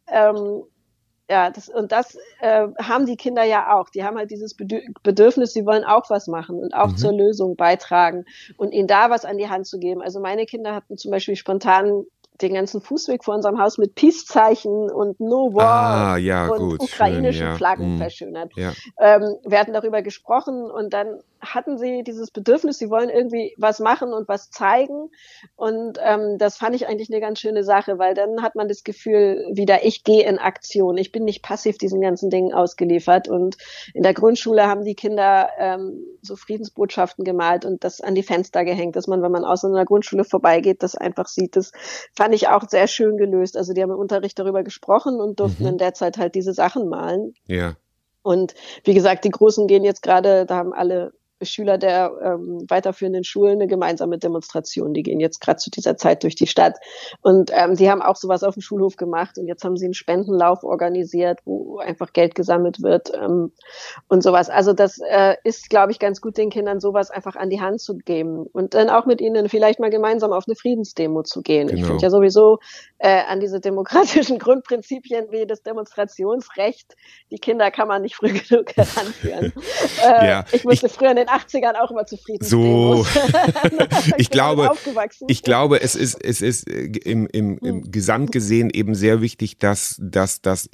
ähm, 0.08 0.64
ja, 1.30 1.50
das, 1.50 1.70
und 1.70 1.92
das 1.92 2.18
äh, 2.42 2.68
haben 2.82 3.06
die 3.06 3.16
Kinder 3.16 3.44
ja 3.44 3.76
auch. 3.76 3.90
Die 3.90 4.04
haben 4.04 4.18
halt 4.18 4.30
dieses 4.30 4.56
Bedürfnis, 4.56 5.54
sie 5.54 5.66
wollen 5.66 5.86
auch 5.86 6.10
was 6.10 6.28
machen 6.28 6.60
und 6.60 6.74
auch 6.74 6.90
mhm. 6.90 6.98
zur 6.98 7.14
Lösung 7.14 7.56
beitragen 7.56 8.26
und 8.58 8.74
ihnen 8.74 8.88
da 8.88 9.10
was 9.10 9.24
an 9.24 9.38
die 9.38 9.50
Hand 9.50 9.66
zu 9.66 9.80
geben. 9.80 10.02
Also 10.02 10.20
meine 10.20 10.46
Kinder 10.46 10.76
hatten 10.76 10.98
zum 10.98 11.12
Beispiel 11.12 11.36
spontan 11.36 12.04
den 12.42 12.54
ganzen 12.54 12.82
Fußweg 12.82 13.24
vor 13.24 13.36
unserem 13.36 13.60
Haus 13.60 13.78
mit 13.78 13.96
Peace-Zeichen 13.96 14.90
und 14.92 15.20
No 15.20 15.54
War 15.54 16.14
ah, 16.14 16.18
ja, 16.18 16.48
und 16.48 16.60
gut, 16.60 16.82
ukrainischen 16.82 17.34
schön, 17.34 17.48
ja. 17.48 17.56
Flaggen 17.56 17.96
mm, 17.96 17.98
verschönert. 17.98 18.52
Ja. 18.56 18.74
Ähm, 19.00 19.36
wir 19.46 19.60
hatten 19.60 19.74
darüber 19.74 20.02
gesprochen 20.02 20.70
und 20.70 20.94
dann 20.94 21.20
hatten 21.44 21.78
sie 21.78 22.04
dieses 22.04 22.32
Bedürfnis, 22.32 22.78
sie 22.78 22.90
wollen 22.90 23.10
irgendwie 23.10 23.54
was 23.58 23.80
machen 23.80 24.14
und 24.14 24.28
was 24.28 24.50
zeigen. 24.50 25.10
Und 25.56 26.00
ähm, 26.02 26.38
das 26.38 26.58
fand 26.58 26.76
ich 26.76 26.88
eigentlich 26.88 27.10
eine 27.10 27.20
ganz 27.20 27.40
schöne 27.40 27.64
Sache, 27.64 28.00
weil 28.00 28.14
dann 28.14 28.42
hat 28.42 28.56
man 28.56 28.68
das 28.68 28.84
Gefühl 28.84 29.46
wieder, 29.52 29.86
ich 29.86 30.04
gehe 30.04 30.28
in 30.28 30.40
Aktion. 30.40 30.98
Ich 30.98 31.12
bin 31.12 31.24
nicht 31.26 31.44
passiv 31.44 31.78
diesen 31.78 32.02
ganzen 32.02 32.30
Dingen 32.30 32.54
ausgeliefert. 32.54 33.28
Und 33.28 33.58
in 33.94 34.04
der 34.04 34.14
Grundschule 34.14 34.68
haben 34.68 34.86
die 34.86 34.96
Kinder 34.96 35.50
ähm, 35.58 36.04
so 36.22 36.36
Friedensbotschaften 36.36 37.26
gemalt 37.26 37.66
und 37.66 37.84
das 37.84 38.02
an 38.02 38.16
die 38.16 38.24
Fenster 38.24 38.64
gehängt, 38.64 38.96
dass 38.96 39.08
man, 39.08 39.22
wenn 39.22 39.32
man 39.32 39.46
aus 39.46 39.66
einer 39.66 39.86
Grundschule 39.86 40.24
vorbeigeht, 40.24 40.84
das 40.84 40.96
einfach 40.96 41.28
sieht. 41.28 41.56
Das 41.56 41.72
fand 42.24 42.36
ich 42.36 42.48
auch 42.48 42.70
sehr 42.70 42.88
schön 42.88 43.18
gelöst. 43.18 43.58
Also 43.58 43.74
die 43.74 43.84
haben 43.84 43.92
im 43.92 43.98
Unterricht 43.98 44.40
darüber 44.40 44.64
gesprochen 44.64 45.20
und 45.20 45.42
durften 45.42 45.64
mhm. 45.64 45.72
in 45.72 45.78
der 45.78 45.94
Zeit 45.94 46.18
halt 46.18 46.36
diese 46.36 46.54
Sachen 46.54 46.88
malen. 46.88 47.34
Ja. 47.48 47.76
Und 48.22 48.56
wie 48.86 48.94
gesagt, 48.94 49.26
die 49.26 49.30
Großen 49.30 49.68
gehen 49.68 49.84
jetzt 49.84 50.02
gerade, 50.02 50.46
da 50.46 50.56
haben 50.56 50.72
alle 50.72 51.12
Schüler 51.46 51.78
der 51.78 52.12
ähm, 52.24 52.66
weiterführenden 52.68 53.24
Schulen 53.24 53.54
eine 53.54 53.68
gemeinsame 53.68 54.18
Demonstration. 54.18 54.94
Die 54.94 55.04
gehen 55.04 55.20
jetzt 55.20 55.42
gerade 55.42 55.58
zu 55.58 55.70
dieser 55.70 55.98
Zeit 55.98 56.24
durch 56.24 56.36
die 56.36 56.48
Stadt. 56.48 56.78
Und 57.22 57.52
ähm, 57.54 57.76
die 57.76 57.90
haben 57.90 58.02
auch 58.02 58.16
sowas 58.16 58.44
auf 58.44 58.56
dem 58.56 58.62
Schulhof 58.62 58.96
gemacht. 58.96 59.38
Und 59.38 59.48
jetzt 59.48 59.64
haben 59.64 59.78
sie 59.78 59.86
einen 59.86 59.94
Spendenlauf 59.94 60.64
organisiert, 60.64 61.40
wo 61.46 61.80
einfach 61.80 62.14
Geld 62.14 62.36
gesammelt 62.36 62.82
wird 62.82 63.12
ähm, 63.16 63.52
und 64.08 64.24
sowas. 64.24 64.50
Also 64.50 64.74
das 64.74 65.00
äh, 65.00 65.36
ist, 65.44 65.70
glaube 65.70 65.92
ich, 65.92 66.00
ganz 66.00 66.22
gut, 66.22 66.38
den 66.38 66.50
Kindern 66.50 66.80
sowas 66.80 67.12
einfach 67.12 67.36
an 67.36 67.50
die 67.50 67.62
Hand 67.62 67.82
zu 67.82 67.98
geben. 67.98 68.46
Und 68.52 68.74
dann 68.74 68.90
auch 68.90 69.06
mit 69.06 69.22
ihnen 69.22 69.50
vielleicht 69.50 69.80
mal 69.80 69.90
gemeinsam 69.90 70.32
auf 70.32 70.46
eine 70.48 70.56
Friedensdemo 70.56 71.24
zu 71.24 71.42
gehen. 71.42 71.68
Genau. 71.68 71.80
Ich 71.80 71.86
finde 71.86 72.04
ja 72.04 72.10
sowieso 72.10 72.60
äh, 73.00 73.22
an 73.28 73.40
diese 73.40 73.60
demokratischen 73.60 74.40
Grundprinzipien 74.44 75.28
wie 75.32 75.46
das 75.46 75.62
Demonstrationsrecht, 75.64 76.96
die 77.32 77.38
Kinder 77.38 77.70
kann 77.72 77.88
man 77.88 78.02
nicht 78.02 78.16
früh 78.16 78.34
genug 78.40 78.76
heranführen. 78.76 79.54
äh, 80.02 80.28
ja, 80.28 80.46
ich 80.52 80.64
musste 80.64 80.88
ich, 80.88 80.94
früher 80.94 81.12
in 81.12 81.18
den 81.18 81.28
80ern 81.34 81.76
auch 81.76 81.92
immer 81.92 82.06
zufrieden 82.06 82.46
So, 82.46 83.06
ich 84.18 84.30
glaube, 84.30 84.70
ich 85.28 85.42
glaube, 85.44 85.82
es 85.82 85.96
ist, 85.96 86.24
es 86.24 86.42
ist 86.42 86.70
äh, 86.70 86.86
im, 86.86 87.28
im, 87.28 87.58
im 87.60 87.84
hm. 87.84 87.92
Gesamt 87.92 88.32
gesehen 88.32 88.70
eben 88.70 88.96
sehr 88.96 89.22
wichtig, 89.22 89.58
dass, 89.58 89.98
dass, 90.00 90.42
dass, 90.42 90.70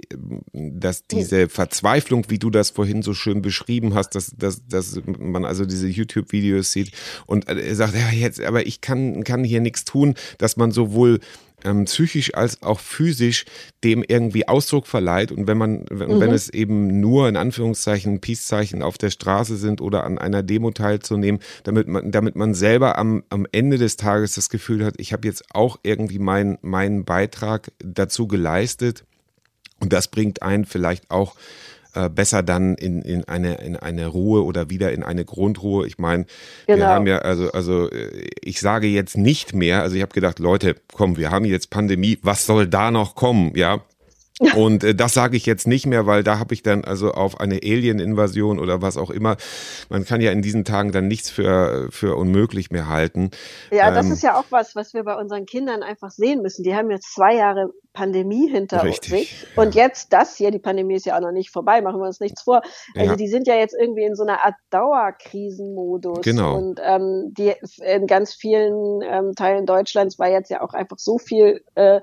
dass 0.52 0.98
hm. 0.98 1.04
diese 1.12 1.50
Verzweiflung, 1.50 2.26
wie 2.30 2.40
du 2.40 2.50
das 2.50 2.72
vorhin 2.72 3.02
so 3.02 3.14
schön 3.14 3.42
beschrieben 3.42 3.94
hast, 3.94 4.16
dass, 4.16 4.34
dass, 4.36 4.66
dass 4.68 5.00
man 5.06 5.46
also 5.46 5.66
diese 5.66 5.88
YouTube-Videos 5.88 6.72
sieht 6.72 6.92
und 7.26 7.50
äh, 7.50 7.74
sagt, 7.76 7.96
ja, 7.96 8.10
jetzt, 8.10 8.42
aber 8.42 8.66
ich 8.66 8.82
kann, 8.82 9.24
kann 9.24 9.44
hier 9.44 9.62
nichts 9.62 9.86
tun, 9.86 10.16
dass 10.38 10.58
man 10.58 10.72
sowohl 10.72 11.20
ähm, 11.64 11.86
psychisch 11.86 12.34
als 12.36 12.62
auch 12.64 12.80
physisch 12.80 13.46
dem 13.84 14.04
irgendwie 14.08 14.48
Ausdruck 14.48 14.88
verleiht. 14.88 15.32
Und 15.32 15.48
wenn 15.48 15.58
man, 15.58 15.86
wenn, 15.90 16.16
mhm. 16.16 16.20
wenn 16.20 16.32
es 16.32 16.50
eben 16.50 17.00
nur 17.00 17.28
in 17.28 17.38
Anführungszeichen 17.38 18.20
Peace-Zeichen 18.22 18.82
auf 18.82 18.98
der 18.98 19.10
Straße 19.10 19.58
sind 19.58 19.82
oder 19.82 20.04
an 20.04 20.18
einer 20.18 20.44
Demo 20.44 20.72
teilzunehmen, 20.72 21.42
damit 21.64 21.88
man, 21.88 22.12
damit 22.12 22.36
man 22.36 22.54
selber 22.54 22.98
am, 22.98 23.24
am 23.30 23.46
Ende 23.52 23.78
des 23.78 23.98
Tages 23.98 24.36
das 24.36 24.50
Gefühl 24.50 24.86
hat, 24.86 24.96
ich 24.98 25.14
habe 25.14 25.28
jetzt 25.28 25.44
auch 25.54 25.80
irgendwie 25.84 26.20
meinen 26.20 26.58
meinen 26.62 27.06
Beitrag 27.06 27.72
dazu 27.80 28.28
geleistet. 28.28 29.04
Und 29.80 29.94
das 29.94 30.10
bringt 30.10 30.42
einen 30.42 30.66
vielleicht 30.66 31.10
auch 31.10 31.36
äh, 31.94 32.10
besser 32.10 32.44
dann 32.44 32.76
in, 32.76 33.02
in, 33.02 33.24
eine, 33.28 33.56
in 33.56 33.76
eine 33.76 34.08
Ruhe 34.08 34.44
oder 34.44 34.70
wieder 34.70 34.92
in 34.92 35.04
eine 35.04 35.26
Grundruhe. 35.26 35.88
Ich 35.88 35.98
meine, 35.98 36.26
genau. 36.68 36.80
wir 36.80 36.88
haben 36.88 37.08
ja, 37.08 37.18
also, 37.20 37.52
also 37.52 37.90
äh, 37.90 38.30
ich 38.42 38.60
sage 38.60 38.88
jetzt 38.88 39.18
nicht 39.18 39.54
mehr, 39.54 39.82
also 39.82 39.96
ich 39.96 40.02
habe 40.02 40.14
gedacht, 40.14 40.40
Leute, 40.40 40.76
komm, 40.94 41.18
wir 41.18 41.32
haben 41.32 41.46
jetzt 41.46 41.70
Pandemie, 41.70 42.20
was 42.22 42.46
soll 42.46 42.68
da 42.68 42.92
noch 42.92 43.16
kommen? 43.16 43.54
Ja, 43.56 43.82
und 44.56 44.84
äh, 44.84 44.96
das 44.96 45.14
sage 45.14 45.36
ich 45.36 45.46
jetzt 45.46 45.68
nicht 45.68 45.86
mehr, 45.86 46.06
weil 46.06 46.24
da 46.24 46.40
habe 46.40 46.54
ich 46.54 46.64
dann 46.64 46.86
also 46.86 47.12
auf 47.12 47.40
eine 47.40 47.56
Alien-Invasion 47.56 48.60
oder 48.60 48.82
was 48.82 48.96
auch 48.96 49.10
immer. 49.10 49.36
Man 49.90 50.06
kann 50.06 50.22
ja 50.22 50.32
in 50.32 50.42
diesen 50.42 50.64
Tagen 50.64 50.92
dann 50.92 51.08
nichts 51.08 51.30
für, 51.30 51.90
für 51.92 52.16
unmöglich 52.16 52.72
mehr 52.72 52.88
halten. 52.88 53.32
Ja, 53.70 53.92
das 53.92 54.06
ähm, 54.06 54.14
ist 54.14 54.24
ja 54.24 54.40
auch 54.40 54.46
was, 54.50 54.76
was 54.76 54.94
wir 54.94 55.04
bei 55.04 55.16
unseren 55.16 55.46
Kindern 55.46 55.84
einfach 55.84 56.12
sehen 56.12 56.42
müssen. 56.42 56.64
Die 56.64 56.74
haben 56.74 56.90
jetzt 56.90 57.14
zwei 57.14 57.36
Jahre 57.36 57.74
Pandemie 57.92 58.50
hinter 58.50 58.84
richtig, 58.84 59.10
sich. 59.10 59.48
Ja. 59.56 59.64
Und 59.64 59.76
jetzt 59.76 60.14
das 60.14 60.38
hier, 60.38 60.52
die 60.52 60.60
Pandemie 60.60 60.96
ist 60.96 61.06
ja 61.06 61.18
auch 61.18 61.22
noch 61.22 61.34
nicht 61.34 61.50
vorbei, 61.50 61.82
machen 61.82 62.00
wir 62.00 62.08
uns 62.08 62.22
nichts 62.22 62.44
vor. 62.44 62.62
Also 62.96 63.12
ja. 63.12 63.16
die 63.18 63.28
sind 63.28 63.46
ja 63.46 63.56
jetzt 63.56 63.76
irgendwie 63.78 64.06
in 64.06 64.16
so 64.16 64.24
einer 64.24 64.46
Art 64.46 64.56
Dauerkrisenmodus. 64.70 66.22
Genau. 66.22 66.56
Und 66.56 66.80
ähm, 66.82 67.34
die 67.38 67.54
in 67.84 68.08
ganz 68.08 68.34
vielen 68.34 69.02
ähm, 69.02 69.36
Teilen 69.36 69.66
Deutschlands 69.66 70.18
war 70.18 70.30
jetzt 70.30 70.50
ja 70.50 70.62
auch 70.62 70.74
einfach 70.74 70.98
so 70.98 71.18
viel 71.18 71.62
äh, 71.76 72.00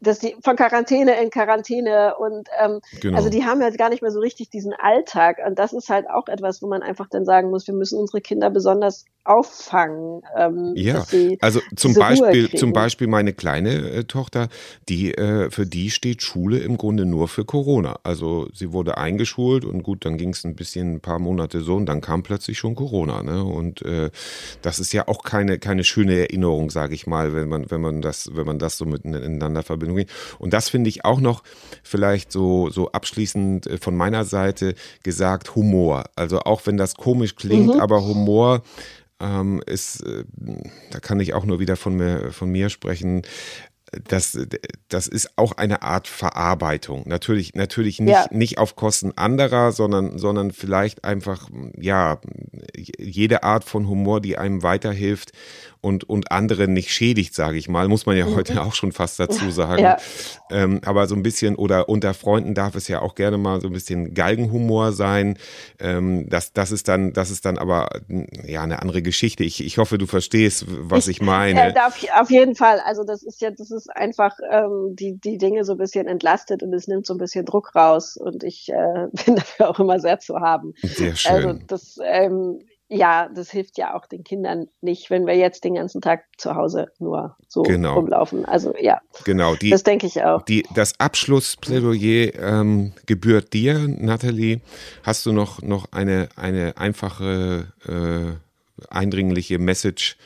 dass 0.00 0.18
die 0.18 0.36
von 0.42 0.56
Quarantäne 0.56 1.20
in 1.22 1.30
Quarantäne 1.30 2.16
und 2.16 2.48
ähm, 2.58 2.80
genau. 3.00 3.16
also 3.16 3.28
die 3.28 3.44
haben 3.44 3.62
halt 3.62 3.76
gar 3.78 3.90
nicht 3.90 4.02
mehr 4.02 4.10
so 4.10 4.20
richtig 4.20 4.50
diesen 4.50 4.72
Alltag 4.72 5.38
und 5.46 5.58
das 5.58 5.72
ist 5.72 5.88
halt 5.88 6.08
auch 6.08 6.28
etwas, 6.28 6.62
wo 6.62 6.66
man 6.66 6.82
einfach 6.82 7.08
dann 7.10 7.24
sagen 7.24 7.50
muss, 7.50 7.66
wir 7.66 7.74
müssen 7.74 7.98
unsere 7.98 8.20
Kinder 8.20 8.50
besonders 8.50 9.04
auffangen. 9.24 10.22
Ähm, 10.36 10.72
ja, 10.76 11.04
also 11.40 11.60
zum 11.76 11.94
Beispiel 11.94 12.50
zum 12.50 12.72
Beispiel 12.72 13.06
meine 13.06 13.34
kleine 13.34 13.90
äh, 13.90 14.04
Tochter, 14.04 14.48
die 14.88 15.14
äh, 15.14 15.50
für 15.50 15.66
die 15.66 15.90
steht 15.90 16.22
Schule 16.22 16.58
im 16.58 16.78
Grunde 16.78 17.04
nur 17.04 17.28
für 17.28 17.44
Corona. 17.44 17.98
Also 18.02 18.48
sie 18.54 18.72
wurde 18.72 18.96
eingeschult 18.96 19.64
und 19.66 19.82
gut, 19.82 20.06
dann 20.06 20.16
ging 20.16 20.30
es 20.30 20.44
ein 20.44 20.56
bisschen 20.56 20.94
ein 20.94 21.00
paar 21.00 21.18
Monate 21.18 21.60
so 21.60 21.76
und 21.76 21.86
dann 21.86 22.00
kam 22.00 22.22
plötzlich 22.22 22.58
schon 22.58 22.74
Corona. 22.74 23.22
Ne? 23.22 23.44
Und 23.44 23.82
äh, 23.82 24.10
das 24.62 24.78
ist 24.78 24.92
ja 24.92 25.06
auch 25.06 25.22
keine 25.22 25.58
keine 25.58 25.84
schöne 25.84 26.18
Erinnerung, 26.20 26.70
sage 26.70 26.94
ich 26.94 27.06
mal, 27.06 27.34
wenn 27.34 27.48
man 27.48 27.70
wenn 27.70 27.82
man 27.82 28.00
das 28.00 28.30
wenn 28.34 28.46
man 28.46 28.58
das 28.58 28.78
so 28.78 28.86
miteinander 28.86 29.62
verbindet 29.62 29.89
Verbindung 29.90 29.96
gehen. 29.96 30.38
Und 30.38 30.52
das 30.52 30.68
finde 30.68 30.88
ich 30.88 31.04
auch 31.04 31.20
noch 31.20 31.42
vielleicht 31.82 32.32
so, 32.32 32.70
so 32.70 32.92
abschließend 32.92 33.66
äh, 33.66 33.78
von 33.78 33.96
meiner 33.96 34.24
Seite 34.24 34.74
gesagt, 35.02 35.54
Humor. 35.54 36.04
Also 36.16 36.40
auch 36.40 36.66
wenn 36.66 36.76
das 36.76 36.94
komisch 36.94 37.36
klingt, 37.36 37.74
mhm. 37.74 37.80
aber 37.80 38.02
Humor 38.04 38.62
ähm, 39.20 39.62
ist, 39.66 40.00
äh, 40.00 40.24
da 40.90 41.00
kann 41.00 41.20
ich 41.20 41.34
auch 41.34 41.44
nur 41.44 41.60
wieder 41.60 41.76
von 41.76 41.96
mir, 41.96 42.32
von 42.32 42.50
mir 42.50 42.70
sprechen, 42.70 43.22
das, 44.08 44.38
das 44.88 45.06
ist 45.06 45.36
auch 45.36 45.52
eine 45.52 45.82
Art 45.82 46.08
Verarbeitung. 46.08 47.02
Natürlich, 47.06 47.54
natürlich 47.54 48.00
nicht, 48.00 48.12
ja. 48.12 48.26
nicht 48.30 48.58
auf 48.58 48.76
Kosten 48.76 49.12
anderer, 49.16 49.72
sondern, 49.72 50.18
sondern 50.18 50.52
vielleicht 50.52 51.04
einfach, 51.04 51.48
ja, 51.76 52.20
jede 52.76 53.42
Art 53.42 53.64
von 53.64 53.88
Humor, 53.88 54.20
die 54.20 54.38
einem 54.38 54.62
weiterhilft 54.62 55.32
und, 55.82 56.04
und 56.08 56.30
andere 56.30 56.68
nicht 56.68 56.92
schädigt, 56.92 57.34
sage 57.34 57.56
ich 57.56 57.68
mal, 57.68 57.88
muss 57.88 58.04
man 58.04 58.16
ja 58.16 58.26
mhm. 58.26 58.36
heute 58.36 58.62
auch 58.62 58.74
schon 58.74 58.92
fast 58.92 59.18
dazu 59.18 59.50
sagen. 59.50 59.82
Ja. 59.82 59.96
Ähm, 60.50 60.80
aber 60.84 61.06
so 61.06 61.14
ein 61.14 61.22
bisschen, 61.22 61.56
oder 61.56 61.88
unter 61.88 62.12
Freunden 62.12 62.54
darf 62.54 62.74
es 62.74 62.88
ja 62.88 63.00
auch 63.00 63.14
gerne 63.14 63.38
mal 63.38 63.60
so 63.60 63.68
ein 63.68 63.72
bisschen 63.72 64.12
Galgenhumor 64.12 64.92
sein. 64.92 65.38
Ähm, 65.78 66.28
das, 66.28 66.52
das 66.52 66.70
ist 66.70 66.88
dann, 66.88 67.12
das 67.12 67.30
ist 67.30 67.46
dann 67.46 67.56
aber 67.56 67.88
ja 68.44 68.62
eine 68.62 68.82
andere 68.82 69.00
Geschichte. 69.00 69.42
Ich, 69.42 69.64
ich 69.64 69.78
hoffe, 69.78 69.96
du 69.96 70.06
verstehst, 70.06 70.66
was 70.68 71.08
ich, 71.08 71.20
ich 71.20 71.22
meine. 71.22 71.74
Ja, 71.74 71.86
auf, 71.86 72.04
auf 72.20 72.30
jeden 72.30 72.56
Fall. 72.56 72.80
Also 72.84 73.04
das 73.04 73.22
ist 73.22 73.40
ja, 73.40 73.50
das 73.50 73.70
ist 73.70 73.79
einfach 73.88 74.36
ähm, 74.50 74.94
die, 74.96 75.18
die 75.18 75.38
Dinge 75.38 75.64
so 75.64 75.72
ein 75.72 75.78
bisschen 75.78 76.06
entlastet 76.06 76.62
und 76.62 76.72
es 76.72 76.88
nimmt 76.88 77.06
so 77.06 77.14
ein 77.14 77.18
bisschen 77.18 77.44
Druck 77.44 77.74
raus. 77.74 78.16
Und 78.16 78.44
ich 78.44 78.68
äh, 78.70 79.06
bin 79.24 79.36
dafür 79.36 79.70
auch 79.70 79.78
immer 79.80 80.00
sehr 80.00 80.20
zu 80.20 80.40
haben. 80.40 80.74
Sehr 80.82 81.16
schön. 81.16 81.32
Also 81.32 81.58
das, 81.66 81.98
ähm, 82.02 82.60
ja, 82.92 83.28
das 83.32 83.50
hilft 83.50 83.78
ja 83.78 83.94
auch 83.94 84.04
den 84.06 84.24
Kindern 84.24 84.66
nicht, 84.80 85.10
wenn 85.10 85.24
wir 85.24 85.36
jetzt 85.36 85.62
den 85.62 85.76
ganzen 85.76 86.00
Tag 86.00 86.24
zu 86.36 86.56
Hause 86.56 86.90
nur 86.98 87.36
so 87.46 87.62
genau. 87.62 87.94
rumlaufen. 87.94 88.44
Also 88.44 88.74
ja, 88.80 89.00
genau, 89.24 89.54
die, 89.54 89.70
das 89.70 89.84
denke 89.84 90.08
ich 90.08 90.24
auch. 90.24 90.42
Die, 90.42 90.66
das 90.74 90.98
Abschlussplädoyer 90.98 92.34
ähm, 92.34 92.92
gebührt 93.06 93.52
dir, 93.52 93.78
Nathalie. 93.86 94.60
Hast 95.04 95.24
du 95.24 95.32
noch, 95.32 95.62
noch 95.62 95.92
eine, 95.92 96.28
eine 96.34 96.76
einfache, 96.78 97.68
äh, 97.86 98.92
eindringliche 98.92 99.60
Message 99.60 100.16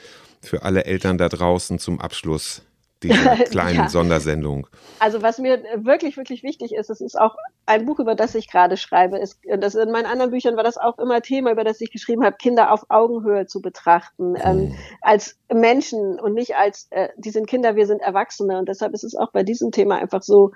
für 0.41 0.63
alle 0.63 0.87
Eltern 0.87 1.19
da 1.19 1.29
draußen 1.29 1.79
zum 1.79 2.01
Abschluss? 2.01 2.63
Dieser 3.05 3.37
kleinen 3.51 3.77
ja. 3.77 3.89
Sondersendung. 3.89 4.67
Also 4.99 5.23
was 5.23 5.39
mir 5.39 5.63
wirklich, 5.77 6.17
wirklich 6.17 6.43
wichtig 6.43 6.75
ist, 6.75 6.91
es 6.91 7.01
ist 7.01 7.19
auch 7.19 7.37
ein 7.67 7.87
Buch, 7.87 8.01
über 8.01 8.15
das 8.15 8.35
ich 8.35 8.51
gerade 8.51 8.77
schreibe. 8.77 9.19
Ist, 9.19 9.41
das 9.59 9.75
in 9.75 9.91
meinen 9.91 10.07
anderen 10.07 10.31
Büchern 10.31 10.57
war 10.57 10.65
das 10.65 10.79
auch 10.79 10.99
immer 10.99 11.23
Thema, 11.23 11.53
über 11.53 11.65
das 11.65 11.81
ich 11.81 11.91
geschrieben 11.91 12.25
habe, 12.25 12.37
Kinder 12.37 12.73
auf 12.73 12.87
Augenhöhe 12.89 13.47
zu 13.47 13.61
betrachten, 13.61 14.35
ähm, 14.37 14.43
hm. 14.43 14.59
ähm, 14.59 14.75
als 15.01 15.37
Menschen 15.53 16.19
und 16.19 16.35
nicht 16.35 16.57
als, 16.57 16.89
äh, 16.91 17.09
die 17.17 17.31
sind 17.31 17.47
Kinder, 17.47 17.77
wir 17.77 17.87
sind 17.87 18.01
Erwachsene. 18.01 18.59
Und 18.59 18.69
deshalb 18.69 18.95
ist 18.95 19.05
es 19.05 19.15
auch 19.15 19.31
bei 19.31 19.43
diesem 19.43 19.71
Thema 19.71 19.97
einfach 19.97 20.23
so 20.23 20.53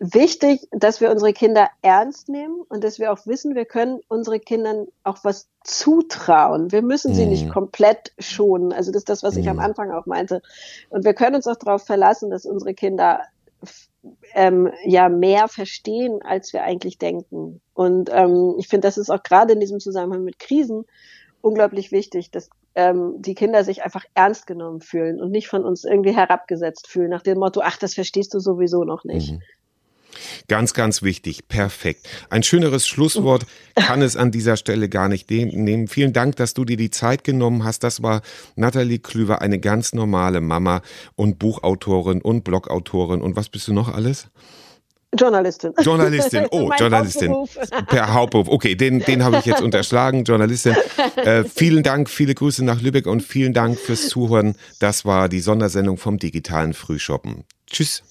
wichtig, 0.00 0.66
dass 0.72 1.00
wir 1.00 1.10
unsere 1.10 1.32
Kinder 1.32 1.68
ernst 1.82 2.28
nehmen 2.30 2.62
und 2.68 2.82
dass 2.82 2.98
wir 2.98 3.12
auch 3.12 3.26
wissen, 3.26 3.54
wir 3.54 3.66
können 3.66 4.00
unsere 4.08 4.40
Kindern 4.40 4.86
auch 5.04 5.18
was 5.22 5.48
zutrauen. 5.62 6.72
Wir 6.72 6.80
müssen 6.80 7.14
sie 7.14 7.26
mm. 7.26 7.28
nicht 7.28 7.50
komplett 7.50 8.12
schonen. 8.18 8.72
Also 8.72 8.92
das 8.92 9.02
ist 9.02 9.08
das, 9.10 9.22
was 9.22 9.36
mm. 9.36 9.38
ich 9.40 9.48
am 9.50 9.56
mhm. 9.56 9.62
Anfang 9.62 9.92
auch 9.92 10.06
meinte. 10.06 10.40
Und 10.88 11.04
wir 11.04 11.12
können 11.12 11.36
uns 11.36 11.46
auch 11.46 11.56
darauf 11.56 11.84
verlassen, 11.84 12.30
dass 12.30 12.46
unsere 12.46 12.72
Kinder 12.72 13.20
ähm, 14.34 14.72
ja 14.84 15.10
mehr 15.10 15.48
verstehen, 15.48 16.22
als 16.22 16.54
wir 16.54 16.64
eigentlich 16.64 16.96
denken. 16.96 17.60
Und 17.74 18.08
ähm, 18.10 18.54
ich 18.58 18.68
finde, 18.68 18.88
das 18.88 18.96
ist 18.96 19.10
auch 19.10 19.22
gerade 19.22 19.52
in 19.52 19.60
diesem 19.60 19.80
Zusammenhang 19.80 20.24
mit 20.24 20.38
Krisen 20.38 20.86
unglaublich 21.42 21.92
wichtig, 21.92 22.30
dass 22.30 22.48
ähm, 22.74 23.16
die 23.18 23.34
Kinder 23.34 23.64
sich 23.64 23.82
einfach 23.82 24.04
ernst 24.14 24.46
genommen 24.46 24.80
fühlen 24.80 25.20
und 25.20 25.30
nicht 25.30 25.48
von 25.48 25.64
uns 25.64 25.84
irgendwie 25.84 26.14
herabgesetzt 26.14 26.88
fühlen, 26.88 27.10
nach 27.10 27.22
dem 27.22 27.38
Motto, 27.38 27.60
ach, 27.62 27.76
das 27.76 27.94
verstehst 27.94 28.32
du 28.32 28.38
sowieso 28.40 28.84
noch 28.84 29.04
nicht. 29.04 29.32
Mhm. 29.32 29.42
Ganz, 30.48 30.74
ganz 30.74 31.02
wichtig. 31.02 31.48
Perfekt. 31.48 32.08
Ein 32.28 32.42
schöneres 32.42 32.86
Schlusswort 32.86 33.46
kann 33.74 34.02
es 34.02 34.16
an 34.16 34.30
dieser 34.30 34.56
Stelle 34.56 34.88
gar 34.88 35.08
nicht 35.08 35.30
nehmen. 35.30 35.88
Vielen 35.88 36.12
Dank, 36.12 36.36
dass 36.36 36.54
du 36.54 36.64
dir 36.64 36.76
die 36.76 36.90
Zeit 36.90 37.24
genommen 37.24 37.64
hast. 37.64 37.84
Das 37.84 38.02
war 38.02 38.22
Nathalie 38.56 38.98
Klüver, 38.98 39.40
eine 39.40 39.58
ganz 39.58 39.92
normale 39.92 40.40
Mama 40.40 40.82
und 41.16 41.38
Buchautorin 41.38 42.20
und 42.20 42.44
Blogautorin. 42.44 43.20
Und 43.20 43.36
was 43.36 43.48
bist 43.48 43.68
du 43.68 43.72
noch 43.72 43.92
alles? 43.92 44.28
Journalistin. 45.18 45.72
Journalistin, 45.80 46.46
oh, 46.50 46.70
Journalistin. 46.78 47.32
Hauptberuf. 47.32 47.86
Per 47.88 48.14
Hauptberuf. 48.14 48.48
Okay, 48.48 48.76
den, 48.76 49.00
den 49.00 49.24
habe 49.24 49.38
ich 49.38 49.44
jetzt 49.44 49.60
unterschlagen, 49.60 50.24
Journalistin. 50.24 50.76
Äh, 51.16 51.44
vielen 51.44 51.82
Dank, 51.82 52.08
viele 52.08 52.34
Grüße 52.34 52.64
nach 52.64 52.80
Lübeck 52.80 53.06
und 53.06 53.22
vielen 53.22 53.52
Dank 53.52 53.78
fürs 53.78 54.08
Zuhören. 54.08 54.54
Das 54.78 55.04
war 55.04 55.28
die 55.28 55.40
Sondersendung 55.40 55.96
vom 55.96 56.18
digitalen 56.18 56.74
Frühshoppen. 56.74 57.44
Tschüss. 57.66 58.02